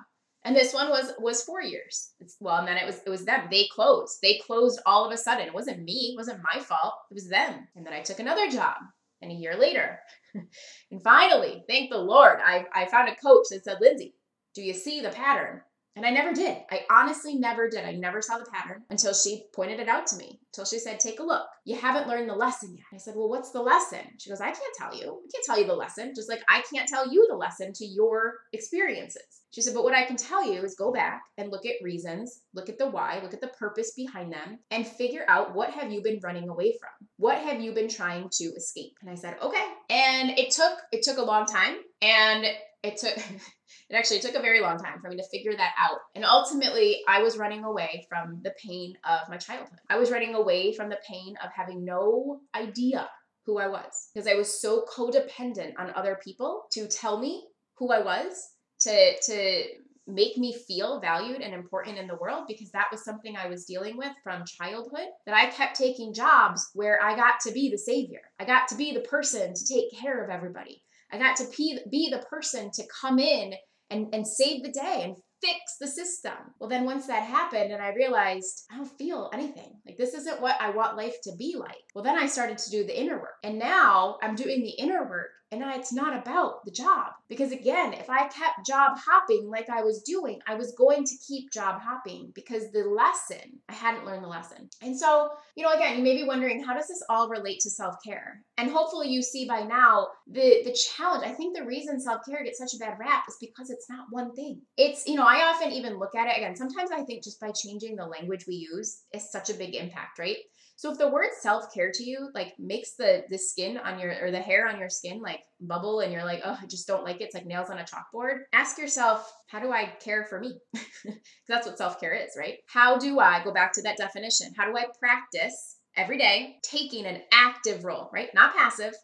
And 0.48 0.56
this 0.56 0.72
one 0.72 0.88
was 0.88 1.12
was 1.18 1.42
four 1.42 1.60
years. 1.60 2.12
It's, 2.20 2.38
well, 2.40 2.56
and 2.56 2.66
then 2.66 2.78
it 2.78 2.86
was 2.86 3.02
it 3.04 3.10
was 3.10 3.26
them. 3.26 3.48
They 3.50 3.68
closed. 3.70 4.20
They 4.22 4.38
closed 4.38 4.80
all 4.86 5.04
of 5.04 5.12
a 5.12 5.16
sudden. 5.18 5.46
It 5.46 5.52
wasn't 5.52 5.82
me. 5.82 6.14
It 6.14 6.16
wasn't 6.16 6.40
my 6.42 6.58
fault. 6.58 6.94
It 7.10 7.14
was 7.14 7.28
them. 7.28 7.68
And 7.76 7.84
then 7.84 7.92
I 7.92 8.00
took 8.00 8.18
another 8.18 8.48
job. 8.48 8.76
And 9.20 9.30
a 9.30 9.34
year 9.34 9.58
later, 9.58 9.98
and 10.90 11.02
finally, 11.02 11.64
thank 11.68 11.90
the 11.90 11.98
Lord, 11.98 12.38
I 12.42 12.64
I 12.72 12.86
found 12.86 13.10
a 13.10 13.16
coach 13.16 13.48
that 13.50 13.62
said, 13.62 13.76
Lindsay, 13.82 14.14
do 14.54 14.62
you 14.62 14.72
see 14.72 15.02
the 15.02 15.10
pattern? 15.10 15.60
And 15.98 16.06
I 16.06 16.10
never 16.10 16.32
did. 16.32 16.58
I 16.70 16.82
honestly 16.92 17.34
never 17.34 17.68
did. 17.68 17.84
I 17.84 17.90
never 17.90 18.22
saw 18.22 18.38
the 18.38 18.48
pattern 18.52 18.84
until 18.88 19.12
she 19.12 19.46
pointed 19.52 19.80
it 19.80 19.88
out 19.88 20.06
to 20.06 20.16
me. 20.16 20.38
Until 20.52 20.64
she 20.64 20.78
said, 20.78 21.00
Take 21.00 21.18
a 21.18 21.24
look. 21.24 21.44
You 21.64 21.74
haven't 21.74 22.06
learned 22.06 22.30
the 22.30 22.36
lesson 22.36 22.76
yet. 22.76 22.86
I 22.94 22.98
said, 22.98 23.14
Well, 23.16 23.28
what's 23.28 23.50
the 23.50 23.60
lesson? 23.60 23.98
She 24.18 24.30
goes, 24.30 24.40
I 24.40 24.52
can't 24.52 24.76
tell 24.78 24.94
you. 24.96 25.06
I 25.06 25.28
can't 25.34 25.44
tell 25.44 25.58
you 25.58 25.66
the 25.66 25.74
lesson. 25.74 26.12
Just 26.14 26.28
like 26.28 26.40
I 26.48 26.62
can't 26.72 26.88
tell 26.88 27.12
you 27.12 27.26
the 27.28 27.36
lesson 27.36 27.72
to 27.74 27.84
your 27.84 28.34
experiences. 28.52 29.42
She 29.50 29.60
said, 29.60 29.74
But 29.74 29.82
what 29.82 29.94
I 29.94 30.04
can 30.04 30.16
tell 30.16 30.48
you 30.48 30.62
is 30.62 30.76
go 30.76 30.92
back 30.92 31.20
and 31.36 31.50
look 31.50 31.66
at 31.66 31.82
reasons, 31.82 32.42
look 32.54 32.68
at 32.68 32.78
the 32.78 32.88
why, 32.88 33.18
look 33.20 33.34
at 33.34 33.40
the 33.40 33.48
purpose 33.48 33.92
behind 33.96 34.32
them, 34.32 34.60
and 34.70 34.86
figure 34.86 35.24
out 35.26 35.56
what 35.56 35.70
have 35.70 35.90
you 35.90 36.00
been 36.00 36.20
running 36.22 36.48
away 36.48 36.76
from? 36.78 37.08
What 37.16 37.38
have 37.38 37.60
you 37.60 37.72
been 37.72 37.88
trying 37.88 38.28
to 38.34 38.44
escape? 38.44 38.92
And 39.02 39.10
I 39.10 39.16
said, 39.16 39.36
Okay. 39.42 39.66
And 39.90 40.30
it 40.38 40.52
took 40.52 40.78
it 40.92 41.02
took 41.02 41.18
a 41.18 41.22
long 41.22 41.44
time. 41.44 41.74
And 42.02 42.46
it 42.84 42.98
took 42.98 43.18
it 43.90 43.94
actually 43.94 44.20
took 44.20 44.34
a 44.34 44.42
very 44.42 44.60
long 44.60 44.78
time 44.78 45.00
for 45.00 45.08
me 45.08 45.16
to 45.16 45.28
figure 45.28 45.56
that 45.56 45.72
out 45.78 45.98
and 46.14 46.24
ultimately 46.24 47.00
i 47.08 47.22
was 47.22 47.36
running 47.36 47.64
away 47.64 48.06
from 48.08 48.40
the 48.44 48.54
pain 48.62 48.94
of 49.08 49.28
my 49.28 49.36
childhood 49.36 49.78
i 49.90 49.98
was 49.98 50.10
running 50.10 50.34
away 50.34 50.72
from 50.72 50.88
the 50.88 50.98
pain 51.08 51.34
of 51.44 51.50
having 51.54 51.84
no 51.84 52.40
idea 52.54 53.08
who 53.44 53.58
i 53.58 53.66
was 53.66 54.10
because 54.12 54.28
i 54.28 54.34
was 54.34 54.60
so 54.60 54.84
codependent 54.94 55.72
on 55.78 55.90
other 55.94 56.18
people 56.22 56.64
to 56.70 56.86
tell 56.86 57.18
me 57.18 57.44
who 57.76 57.92
i 57.92 58.00
was 58.00 58.50
to 58.80 59.14
to 59.20 59.64
make 60.08 60.38
me 60.38 60.56
feel 60.66 61.00
valued 61.00 61.42
and 61.42 61.54
important 61.54 61.98
in 61.98 62.06
the 62.06 62.16
world 62.16 62.44
because 62.48 62.70
that 62.70 62.88
was 62.90 63.04
something 63.04 63.36
I 63.36 63.46
was 63.46 63.66
dealing 63.66 63.96
with 63.96 64.12
from 64.24 64.44
childhood. 64.46 65.06
That 65.26 65.36
I 65.36 65.50
kept 65.50 65.76
taking 65.76 66.14
jobs 66.14 66.66
where 66.72 67.02
I 67.02 67.14
got 67.14 67.40
to 67.40 67.52
be 67.52 67.70
the 67.70 67.78
savior. 67.78 68.22
I 68.40 68.46
got 68.46 68.66
to 68.68 68.74
be 68.74 68.94
the 68.94 69.00
person 69.00 69.52
to 69.52 69.66
take 69.66 69.92
care 69.92 70.24
of 70.24 70.30
everybody. 70.30 70.82
I 71.12 71.18
got 71.18 71.36
to 71.36 71.46
be, 71.56 71.78
be 71.90 72.10
the 72.10 72.24
person 72.30 72.70
to 72.72 72.82
come 73.00 73.18
in 73.18 73.52
and, 73.90 74.08
and 74.12 74.26
save 74.26 74.62
the 74.62 74.72
day 74.72 75.02
and 75.04 75.16
fix 75.40 75.76
the 75.80 75.86
system. 75.86 76.32
Well, 76.58 76.68
then 76.68 76.84
once 76.84 77.06
that 77.06 77.22
happened 77.22 77.72
and 77.72 77.82
I 77.82 77.94
realized 77.94 78.64
I 78.72 78.76
don't 78.76 78.98
feel 78.98 79.30
anything, 79.32 79.72
like 79.86 79.96
this 79.96 80.14
isn't 80.14 80.40
what 80.40 80.60
I 80.60 80.70
want 80.70 80.96
life 80.96 81.14
to 81.24 81.32
be 81.38 81.56
like. 81.58 81.76
Well, 81.94 82.04
then 82.04 82.18
I 82.18 82.26
started 82.26 82.58
to 82.58 82.70
do 82.70 82.84
the 82.84 83.00
inner 83.00 83.18
work. 83.18 83.36
And 83.44 83.58
now 83.58 84.18
I'm 84.22 84.34
doing 84.34 84.62
the 84.62 84.82
inner 84.82 85.08
work 85.08 85.30
and 85.50 85.62
it's 85.62 85.92
not 85.92 86.16
about 86.16 86.64
the 86.64 86.70
job. 86.70 87.12
Because 87.28 87.52
again, 87.52 87.94
if 87.94 88.10
I 88.10 88.28
kept 88.28 88.66
job 88.66 88.98
hopping 88.98 89.48
like 89.48 89.68
I 89.70 89.82
was 89.82 90.02
doing, 90.02 90.40
I 90.46 90.54
was 90.54 90.74
going 90.76 91.04
to 91.04 91.14
keep 91.26 91.50
job 91.50 91.80
hopping 91.80 92.32
because 92.34 92.70
the 92.70 92.84
lesson, 92.84 93.58
I 93.68 93.72
hadn't 93.72 94.04
learned 94.04 94.24
the 94.24 94.28
lesson. 94.28 94.68
And 94.82 94.98
so, 94.98 95.30
you 95.56 95.64
know, 95.64 95.72
again, 95.72 95.96
you 95.96 96.04
may 96.04 96.16
be 96.16 96.24
wondering, 96.24 96.62
how 96.62 96.74
does 96.74 96.88
this 96.88 97.02
all 97.08 97.28
relate 97.28 97.60
to 97.60 97.70
self 97.70 97.96
care? 98.04 98.42
And 98.58 98.70
hopefully 98.70 99.08
you 99.08 99.22
see 99.22 99.46
by 99.46 99.62
now 99.62 100.08
the, 100.26 100.62
the 100.64 100.76
challenge. 100.96 101.24
I 101.24 101.32
think 101.32 101.56
the 101.56 101.64
reason 101.64 102.00
self 102.00 102.20
care 102.28 102.44
gets 102.44 102.58
such 102.58 102.74
a 102.74 102.78
bad 102.78 102.98
rap 102.98 103.24
is 103.28 103.36
because 103.40 103.70
it's 103.70 103.88
not 103.88 104.06
one 104.10 104.34
thing. 104.34 104.60
It's, 104.76 105.06
you 105.06 105.14
know, 105.14 105.26
I 105.26 105.50
often 105.50 105.72
even 105.72 105.98
look 105.98 106.14
at 106.14 106.28
it 106.28 106.36
again, 106.36 106.56
sometimes 106.56 106.90
I 106.90 107.02
think 107.02 107.24
just 107.24 107.40
by 107.40 107.52
changing 107.52 107.96
the 107.96 108.06
language 108.06 108.44
we 108.46 108.54
use 108.54 109.02
is 109.14 109.30
such 109.30 109.50
a 109.50 109.54
big 109.54 109.74
impact, 109.74 110.18
right? 110.18 110.36
So 110.78 110.92
if 110.92 110.98
the 110.98 111.08
word 111.08 111.30
self-care 111.40 111.90
to 111.92 112.04
you 112.04 112.30
like 112.36 112.54
makes 112.56 112.94
the 112.94 113.24
the 113.28 113.36
skin 113.36 113.78
on 113.78 113.98
your 113.98 114.14
or 114.24 114.30
the 114.30 114.38
hair 114.38 114.68
on 114.68 114.78
your 114.78 114.88
skin 114.88 115.20
like 115.20 115.40
bubble 115.60 115.98
and 115.98 116.12
you're 116.12 116.24
like, 116.24 116.40
"Oh, 116.44 116.56
I 116.62 116.66
just 116.66 116.86
don't 116.86 117.02
like 117.02 117.20
it." 117.20 117.24
It's 117.24 117.34
like 117.34 117.46
nails 117.46 117.68
on 117.68 117.80
a 117.80 117.84
chalkboard. 117.84 118.42
Ask 118.52 118.78
yourself, 118.78 119.28
how 119.48 119.58
do 119.58 119.72
I 119.72 119.86
care 120.00 120.24
for 120.26 120.38
me? 120.38 120.56
That's 121.48 121.66
what 121.66 121.78
self-care 121.78 122.14
is, 122.14 122.30
right? 122.38 122.58
How 122.68 122.96
do 122.96 123.18
I 123.18 123.42
go 123.42 123.52
back 123.52 123.72
to 123.72 123.82
that 123.82 123.96
definition? 123.96 124.52
How 124.56 124.70
do 124.70 124.78
I 124.78 124.86
practice 125.00 125.78
every 125.96 126.16
day 126.16 126.58
taking 126.62 127.06
an 127.06 127.22
active 127.32 127.84
role, 127.84 128.08
right? 128.12 128.32
Not 128.32 128.54
passive, 128.54 128.94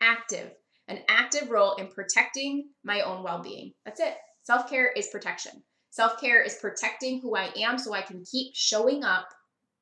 active. 0.00 0.52
An 0.86 1.00
active 1.08 1.50
role 1.50 1.74
in 1.74 1.88
protecting 1.88 2.68
my 2.84 3.00
own 3.00 3.24
well-being. 3.24 3.72
That's 3.84 3.98
it. 3.98 4.14
Self-care 4.44 4.92
is 4.92 5.08
protection. 5.08 5.64
Self-care 5.90 6.42
is 6.42 6.54
protecting 6.60 7.20
who 7.20 7.34
I 7.34 7.50
am 7.56 7.76
so 7.76 7.92
I 7.92 8.02
can 8.02 8.22
keep 8.24 8.54
showing 8.54 9.02
up 9.02 9.26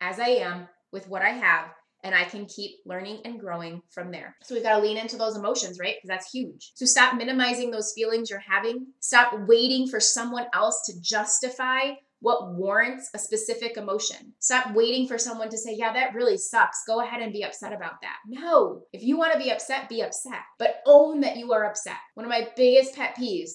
as 0.01 0.19
I 0.19 0.29
am 0.29 0.69
with 0.93 1.09
what 1.09 1.23
I 1.23 1.31
have 1.31 1.71
and 2.05 2.15
I 2.15 2.25
can 2.25 2.47
keep 2.47 2.79
learning 2.85 3.21
and 3.25 3.39
growing 3.39 3.83
from 3.91 4.11
there. 4.11 4.37
So 4.43 4.55
we've 4.55 4.65
got 4.65 4.77
to 4.77 4.83
lean 4.83 4.97
into 4.97 5.17
those 5.17 5.37
emotions, 5.37 5.79
right? 5.79 5.95
Because 5.97 6.09
that's 6.09 6.33
huge. 6.33 6.73
So 6.75 6.85
stop 6.85 7.17
minimizing 7.17 7.71
those 7.71 7.93
feelings 7.93 8.29
you're 8.29 8.41
having. 8.41 8.87
Stop 9.01 9.35
waiting 9.47 9.87
for 9.87 10.01
someone 10.01 10.47
else 10.53 10.83
to 10.87 11.01
justify 11.01 11.93
what 12.21 12.55
warrants 12.55 13.11
a 13.15 13.19
specific 13.19 13.77
emotion. 13.77 14.33
Stop 14.39 14.75
waiting 14.75 15.09
for 15.09 15.19
someone 15.19 15.51
to 15.51 15.59
say, 15.59 15.75
Yeah, 15.75 15.93
that 15.93 16.15
really 16.15 16.39
sucks. 16.39 16.85
Go 16.87 17.01
ahead 17.01 17.21
and 17.21 17.33
be 17.33 17.43
upset 17.43 17.73
about 17.73 18.01
that. 18.03 18.17
No, 18.27 18.83
if 18.93 19.03
you 19.03 19.19
want 19.19 19.33
to 19.33 19.39
be 19.39 19.51
upset, 19.51 19.89
be 19.89 20.03
upset, 20.03 20.41
but 20.59 20.83
own 20.87 21.21
that 21.21 21.37
you 21.37 21.53
are 21.53 21.65
upset. 21.65 21.97
One 22.15 22.25
of 22.25 22.31
my 22.31 22.49
biggest 22.57 22.95
pet 22.95 23.17
peeves. 23.17 23.53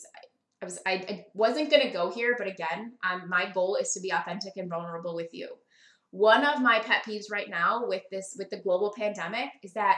I 0.61 0.65
was 0.65 0.79
I, 0.85 0.91
I 0.91 1.25
wasn't 1.33 1.69
gonna 1.69 1.93
go 1.93 2.11
here, 2.11 2.35
but 2.37 2.47
again, 2.47 2.93
um, 3.09 3.29
my 3.29 3.49
goal 3.51 3.77
is 3.79 3.93
to 3.93 4.01
be 4.01 4.11
authentic 4.11 4.53
and 4.57 4.69
vulnerable 4.69 5.15
with 5.15 5.29
you. 5.31 5.49
One 6.11 6.45
of 6.45 6.61
my 6.61 6.79
pet 6.79 7.03
peeves 7.03 7.31
right 7.31 7.49
now 7.49 7.83
with 7.85 8.03
this 8.11 8.35
with 8.37 8.49
the 8.49 8.61
global 8.61 8.93
pandemic 8.97 9.49
is 9.63 9.73
that 9.73 9.97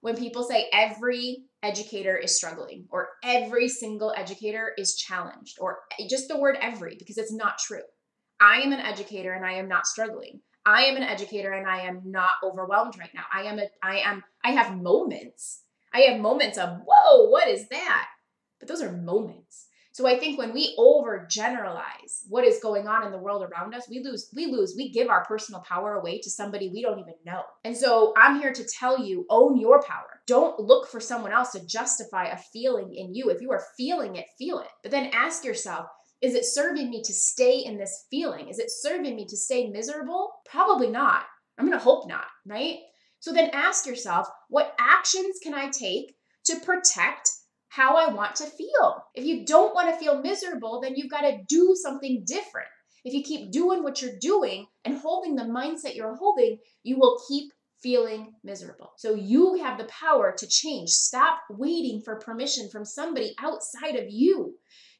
when 0.00 0.16
people 0.16 0.42
say 0.42 0.68
every 0.72 1.44
educator 1.62 2.16
is 2.16 2.36
struggling 2.36 2.86
or 2.90 3.08
every 3.22 3.68
single 3.68 4.12
educator 4.16 4.72
is 4.76 4.96
challenged 4.96 5.58
or 5.60 5.78
just 6.10 6.28
the 6.28 6.38
word 6.38 6.58
every 6.60 6.96
because 6.98 7.18
it's 7.18 7.32
not 7.32 7.58
true. 7.58 7.82
I 8.40 8.60
am 8.60 8.72
an 8.72 8.80
educator 8.80 9.32
and 9.32 9.46
I 9.46 9.52
am 9.52 9.68
not 9.68 9.86
struggling. 9.86 10.40
I 10.66 10.84
am 10.84 10.96
an 10.96 11.02
educator 11.02 11.52
and 11.52 11.68
I 11.68 11.82
am 11.82 12.02
not 12.04 12.30
overwhelmed 12.42 12.98
right 12.98 13.14
now. 13.14 13.24
I 13.32 13.42
am 13.42 13.58
a 13.58 13.68
I 13.82 13.98
am 13.98 14.24
I 14.44 14.50
have 14.52 14.76
moments. 14.76 15.62
I 15.94 16.00
have 16.02 16.20
moments 16.20 16.58
of 16.58 16.80
whoa, 16.84 17.28
what 17.28 17.46
is 17.46 17.68
that? 17.68 18.08
But 18.58 18.68
those 18.68 18.82
are 18.82 18.92
moments. 18.92 19.66
So 20.02 20.08
I 20.08 20.18
think 20.18 20.36
when 20.36 20.52
we 20.52 20.74
overgeneralize 20.80 22.22
what 22.28 22.42
is 22.44 22.58
going 22.60 22.88
on 22.88 23.06
in 23.06 23.12
the 23.12 23.18
world 23.18 23.44
around 23.44 23.72
us, 23.72 23.86
we 23.88 24.02
lose, 24.02 24.28
we 24.34 24.46
lose, 24.46 24.74
we 24.76 24.90
give 24.90 25.08
our 25.08 25.24
personal 25.26 25.60
power 25.60 25.94
away 25.94 26.18
to 26.18 26.28
somebody 26.28 26.70
we 26.70 26.82
don't 26.82 26.98
even 26.98 27.14
know. 27.24 27.42
And 27.62 27.76
so 27.76 28.12
I'm 28.16 28.40
here 28.40 28.52
to 28.52 28.64
tell 28.64 28.98
you 28.98 29.24
own 29.30 29.56
your 29.56 29.80
power. 29.80 30.20
Don't 30.26 30.58
look 30.58 30.88
for 30.88 30.98
someone 30.98 31.30
else 31.30 31.52
to 31.52 31.64
justify 31.64 32.24
a 32.24 32.36
feeling 32.36 32.92
in 32.92 33.14
you. 33.14 33.30
If 33.30 33.40
you 33.40 33.52
are 33.52 33.62
feeling 33.76 34.16
it, 34.16 34.26
feel 34.36 34.58
it. 34.58 34.66
But 34.82 34.90
then 34.90 35.12
ask 35.12 35.44
yourself, 35.44 35.86
Is 36.20 36.34
it 36.34 36.46
serving 36.46 36.90
me 36.90 37.00
to 37.04 37.14
stay 37.14 37.60
in 37.60 37.78
this 37.78 38.06
feeling? 38.10 38.48
Is 38.48 38.58
it 38.58 38.72
serving 38.72 39.14
me 39.14 39.24
to 39.26 39.36
stay 39.36 39.68
miserable? 39.68 40.32
Probably 40.50 40.90
not. 40.90 41.26
I'm 41.58 41.66
going 41.66 41.78
to 41.78 41.84
hope 41.84 42.08
not, 42.08 42.26
right? 42.44 42.78
So 43.20 43.32
then 43.32 43.50
ask 43.52 43.86
yourself, 43.86 44.26
what 44.48 44.74
actions 44.80 45.38
can 45.40 45.54
I 45.54 45.70
take 45.70 46.16
to 46.46 46.58
protect 46.58 47.30
how 47.72 47.96
I 47.96 48.12
want 48.12 48.36
to 48.36 48.44
feel? 48.44 49.02
If 49.14 49.24
you 49.24 49.46
don't 49.46 49.74
want 49.74 49.88
to 49.88 49.96
feel 49.96 50.20
miserable, 50.20 50.82
then 50.82 50.92
you've 50.94 51.10
got 51.10 51.22
to 51.22 51.38
do 51.48 51.74
something 51.74 52.22
different. 52.26 52.68
If 53.02 53.14
you 53.14 53.22
keep 53.22 53.50
doing 53.50 53.82
what 53.82 54.02
you're 54.02 54.18
doing 54.20 54.66
and 54.84 54.98
holding 54.98 55.36
the 55.36 55.44
mindset 55.44 55.96
you're 55.96 56.14
holding, 56.14 56.58
you 56.82 56.98
will 56.98 57.18
keep 57.26 57.50
feeling 57.82 58.34
miserable. 58.44 58.92
So 58.98 59.14
you 59.14 59.54
have 59.62 59.78
the 59.78 59.86
power 59.86 60.34
to 60.36 60.46
change. 60.46 60.90
Stop 60.90 61.40
waiting 61.48 62.02
for 62.04 62.16
permission 62.16 62.68
from 62.68 62.84
somebody 62.84 63.34
outside 63.40 63.96
of 63.96 64.04
you. 64.10 64.54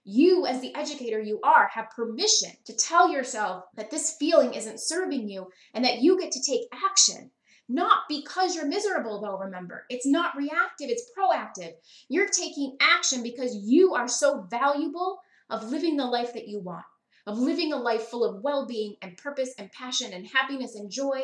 You, 0.05 0.47
as 0.47 0.63
the 0.63 0.75
educator 0.75 1.21
you 1.21 1.41
are, 1.45 1.69
have 1.75 1.91
permission 1.95 2.53
to 2.65 2.75
tell 2.75 3.11
yourself 3.11 3.65
that 3.77 3.91
this 3.91 4.17
feeling 4.19 4.55
isn't 4.55 4.81
serving 4.81 5.29
you 5.29 5.49
and 5.75 5.85
that 5.85 6.01
you 6.01 6.19
get 6.19 6.33
to 6.33 6.43
take 6.43 6.63
action. 6.73 7.31
Not 7.73 8.01
because 8.07 8.55
you're 8.55 8.67
miserable, 8.67 9.19
though, 9.23 9.39
remember. 9.39 9.87
It's 9.89 10.07
not 10.07 10.37
reactive, 10.37 10.91
it's 10.91 11.11
proactive. 11.19 11.73
You're 12.11 12.29
taking 12.29 12.77
action 12.83 13.23
because 13.23 13.57
you 13.57 13.95
are 13.95 14.09
so 14.09 14.43
valuable 14.51 15.21
of 15.49 15.71
living 15.71 15.97
the 15.97 16.05
life 16.05 16.35
that 16.35 16.49
you 16.49 16.61
want, 16.61 16.85
of 17.27 17.39
living 17.39 17.73
a 17.73 17.79
life 17.79 18.03
full 18.03 18.25
of 18.25 18.43
well 18.43 18.67
being 18.67 18.97
and 19.01 19.17
purpose 19.17 19.55
and 19.59 19.73
passion 19.73 20.13
and 20.13 20.27
happiness 20.27 20.75
and 20.75 20.91
joy 20.91 21.23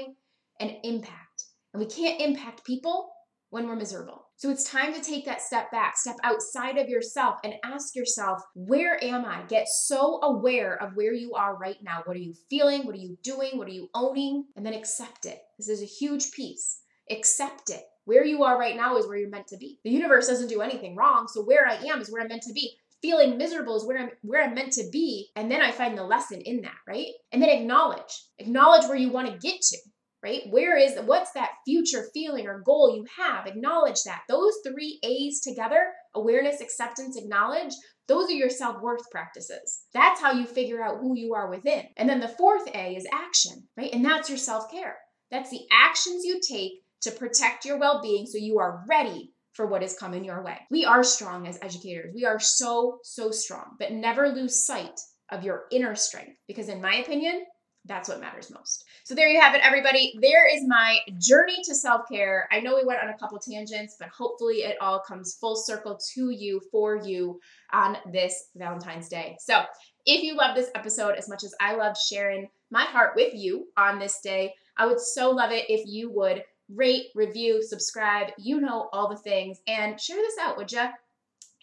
and 0.59 0.73
impact. 0.85 1.45
And 1.75 1.83
we 1.83 1.87
can't 1.87 2.19
impact 2.19 2.65
people 2.65 3.11
when 3.51 3.69
we're 3.69 3.77
miserable. 3.77 4.25
So 4.37 4.49
it's 4.49 4.65
time 4.65 4.95
to 4.95 5.03
take 5.03 5.27
that 5.27 5.43
step 5.43 5.71
back, 5.71 5.99
step 5.99 6.17
outside 6.25 6.79
of 6.79 6.89
yourself 6.89 7.41
and 7.45 7.57
ask 7.63 7.95
yourself, 7.95 8.43
where 8.55 9.03
am 9.05 9.27
I? 9.27 9.43
Get 9.49 9.69
so 9.69 10.19
aware 10.23 10.83
of 10.83 10.97
where 10.97 11.13
you 11.13 11.35
are 11.35 11.57
right 11.57 11.83
now. 11.83 12.01
What 12.07 12.17
are 12.17 12.21
you 12.21 12.33
feeling? 12.49 12.87
What 12.87 12.95
are 12.95 12.99
you 12.99 13.19
doing? 13.23 13.59
What 13.59 13.69
are 13.69 13.73
you 13.73 13.91
owning? 13.95 14.47
And 14.57 14.65
then 14.65 14.73
accept 14.73 15.27
it. 15.27 15.41
This 15.59 15.69
is 15.69 15.83
a 15.83 15.87
huge 15.87 16.33
piece. 16.33 16.81
Accept 17.11 17.71
it. 17.71 17.83
Where 18.05 18.25
you 18.25 18.43
are 18.45 18.59
right 18.59 18.77
now 18.77 18.97
is 18.97 19.07
where 19.07 19.19
you're 19.19 19.29
meant 19.29 19.49
to 19.49 19.59
be. 19.59 19.81
The 19.85 19.91
universe 19.91 20.29
doesn't 20.29 20.49
do 20.49 20.63
anything 20.63 20.97
wrong. 20.97 21.29
So 21.29 21.43
where 21.43 21.67
I 21.67 21.75
am 21.75 22.01
is 22.01 22.11
where 22.11 22.23
I'm 22.23 22.29
meant 22.29 22.43
to 22.43 22.53
be. 22.53 22.77
Feeling 23.03 23.37
miserable 23.37 23.77
is 23.77 23.85
where 23.85 23.99
I'm 23.99 24.11
where 24.23 24.43
I'm 24.43 24.55
meant 24.55 24.73
to 24.75 24.89
be. 24.91 25.29
And 25.37 25.51
then 25.51 25.61
I 25.61 25.71
find 25.71 25.97
the 25.97 26.05
lesson 26.05 26.41
in 26.41 26.63
that, 26.63 26.79
right? 26.87 27.09
And 27.33 27.43
then 27.43 27.51
acknowledge. 27.51 28.25
Acknowledge 28.39 28.87
where 28.87 28.97
you 28.97 29.11
want 29.11 29.29
to 29.29 29.39
get 29.39 29.61
to 29.61 29.79
right? 30.23 30.43
Where 30.51 30.77
is 30.77 30.99
what's 31.05 31.33
that 31.33 31.51
future 31.65 32.07
feeling 32.13 32.47
or 32.47 32.61
goal 32.61 32.97
you 32.97 33.07
have? 33.17 33.47
Acknowledge 33.47 34.03
that. 34.05 34.23
Those 34.29 34.55
three 34.67 34.99
A's 35.03 35.41
together 35.41 35.93
awareness, 36.15 36.61
acceptance, 36.61 37.17
acknowledge 37.17 37.73
those 38.09 38.29
are 38.29 38.35
your 38.35 38.51
self 38.51 38.81
worth 38.83 39.09
practices. 39.11 39.85
That's 39.93 40.21
how 40.21 40.33
you 40.33 40.47
figure 40.47 40.83
out 40.83 40.99
who 41.01 41.17
you 41.17 41.35
are 41.35 41.51
within. 41.51 41.85
And 41.97 42.09
then 42.09 42.21
the 42.21 42.29
fourth 42.29 42.67
A 42.75 42.97
is 42.97 43.07
action, 43.13 43.69
right? 43.77 43.93
And 43.93 44.05
that's 44.05 44.29
your 44.29 44.39
self 44.39 44.71
care. 44.71 44.97
That's 45.31 45.51
the 45.51 45.67
actions 45.73 46.25
you 46.25 46.41
take 46.47 46.83
to 47.03 47.11
protect 47.11 47.65
your 47.65 47.79
well 47.79 48.01
being 48.03 48.27
so 48.27 48.39
you 48.39 48.59
are 48.59 48.85
ready 48.89 49.33
for 49.53 49.67
what 49.67 49.83
is 49.83 49.97
coming 49.99 50.25
your 50.25 50.43
way. 50.43 50.59
We 50.71 50.85
are 50.85 51.03
strong 51.03 51.47
as 51.47 51.59
educators. 51.63 52.15
We 52.15 52.25
are 52.25 52.39
so, 52.39 53.01
so 53.03 53.31
strong, 53.31 53.77
but 53.79 53.93
never 53.93 54.29
lose 54.29 54.65
sight 54.65 55.01
of 55.31 55.43
your 55.43 55.65
inner 55.71 55.95
strength 55.95 56.39
because, 56.47 56.69
in 56.69 56.81
my 56.81 56.97
opinion, 56.97 57.45
that's 57.85 58.09
what 58.09 58.21
matters 58.21 58.51
most. 58.51 58.85
So 59.05 59.15
there 59.15 59.29
you 59.29 59.41
have 59.41 59.55
it, 59.55 59.63
everybody. 59.63 60.15
There 60.21 60.47
is 60.55 60.63
my 60.67 60.99
journey 61.19 61.57
to 61.65 61.75
self 61.75 62.03
care. 62.11 62.49
I 62.53 62.61
know 62.61 62.77
we 62.77 62.85
went 62.85 63.03
on 63.03 63.09
a 63.09 63.19
couple 63.19 63.39
tangents, 63.39 63.97
but 63.99 64.11
hopefully 64.11 64.59
it 64.59 64.77
all 64.81 65.01
comes 65.01 65.37
full 65.41 65.57
circle 65.57 65.99
to 66.15 66.31
you 66.31 66.61
for 66.71 66.97
you 66.97 67.41
on 67.73 67.97
this 68.13 68.51
Valentine's 68.57 69.09
Day. 69.09 69.37
So 69.41 69.63
if 70.07 70.23
you 70.23 70.37
love 70.37 70.55
this 70.55 70.71
episode 70.75 71.17
as 71.17 71.29
much 71.29 71.45
as 71.45 71.55
I 71.61 71.75
love 71.75 71.97
sharing 71.97 72.49
my 72.71 72.85
heart 72.85 73.13
with 73.17 73.33
you 73.35 73.67
on 73.77 73.99
this 73.99 74.21
day, 74.21 74.55
I 74.79 74.87
would 74.87 75.01
so 75.01 75.31
love 75.31 75.53
it 75.53 75.67
if 75.69 75.87
you 75.87 76.11
would 76.13 76.43
rate, 76.75 77.07
review, 77.15 77.63
subscribe, 77.63 78.29
you 78.39 78.61
know, 78.61 78.89
all 78.93 79.09
the 79.09 79.17
things, 79.17 79.59
and 79.67 80.01
share 80.01 80.17
this 80.17 80.39
out, 80.41 80.57
would 80.57 80.71
you? 80.71 80.87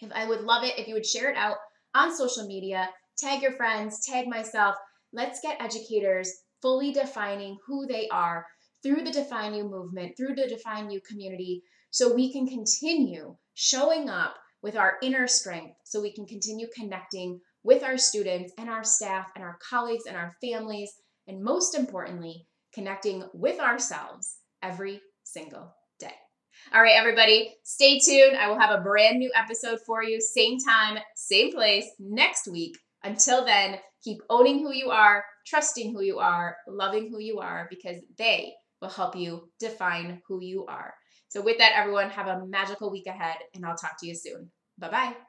If 0.01 0.11
I 0.13 0.27
would 0.27 0.41
love 0.41 0.63
it 0.63 0.77
if 0.77 0.87
you 0.87 0.93
would 0.93 1.05
share 1.05 1.29
it 1.29 1.37
out 1.37 1.57
on 1.93 2.15
social 2.15 2.45
media, 2.45 2.89
tag 3.17 3.41
your 3.41 3.53
friends, 3.53 4.05
tag 4.05 4.27
myself 4.27 4.75
Let's 5.15 5.39
get 5.39 5.61
educators 5.61 6.29
fully 6.61 6.91
defining 6.91 7.57
who 7.65 7.87
they 7.87 8.09
are 8.09 8.45
through 8.83 9.05
the 9.05 9.13
Define 9.13 9.53
You 9.53 9.63
movement, 9.63 10.17
through 10.17 10.35
the 10.35 10.45
Define 10.45 10.91
You 10.91 10.99
community, 11.07 11.63
so 11.89 12.13
we 12.13 12.33
can 12.33 12.45
continue 12.45 13.37
showing 13.53 14.09
up 14.09 14.35
with 14.61 14.75
our 14.75 14.97
inner 15.01 15.25
strength, 15.25 15.77
so 15.85 16.01
we 16.01 16.11
can 16.11 16.25
continue 16.25 16.67
connecting 16.75 17.39
with 17.63 17.81
our 17.81 17.97
students 17.97 18.51
and 18.57 18.69
our 18.69 18.83
staff 18.83 19.27
and 19.35 19.43
our 19.45 19.57
colleagues 19.69 20.03
and 20.05 20.17
our 20.17 20.35
families, 20.41 20.91
and 21.27 21.41
most 21.41 21.75
importantly, 21.75 22.45
connecting 22.75 23.23
with 23.33 23.59
ourselves 23.59 24.37
every 24.61 25.01
single 25.23 25.73
day. 25.99 26.13
All 26.73 26.81
right, 26.81 26.95
everybody, 26.97 27.55
stay 27.63 27.99
tuned. 27.99 28.37
I 28.37 28.49
will 28.49 28.59
have 28.59 28.77
a 28.77 28.83
brand 28.83 29.17
new 29.17 29.31
episode 29.35 29.79
for 29.85 30.03
you, 30.03 30.19
same 30.21 30.57
time, 30.59 30.99
same 31.15 31.51
place 31.51 31.85
next 31.99 32.47
week. 32.47 32.77
Until 33.03 33.45
then, 33.45 33.77
keep 34.03 34.17
owning 34.29 34.59
who 34.59 34.73
you 34.73 34.89
are, 34.89 35.23
trusting 35.47 35.93
who 35.93 36.01
you 36.01 36.19
are, 36.19 36.57
loving 36.67 37.09
who 37.09 37.19
you 37.19 37.39
are, 37.39 37.67
because 37.69 37.97
they 38.17 38.53
will 38.81 38.89
help 38.89 39.15
you 39.15 39.49
define 39.59 40.21
who 40.27 40.41
you 40.41 40.65
are. 40.65 40.93
So, 41.29 41.41
with 41.41 41.57
that, 41.59 41.73
everyone, 41.75 42.09
have 42.09 42.27
a 42.27 42.45
magical 42.45 42.91
week 42.91 43.07
ahead, 43.07 43.37
and 43.53 43.65
I'll 43.65 43.77
talk 43.77 43.99
to 43.99 44.07
you 44.07 44.15
soon. 44.15 44.51
Bye 44.77 44.89
bye. 44.89 45.15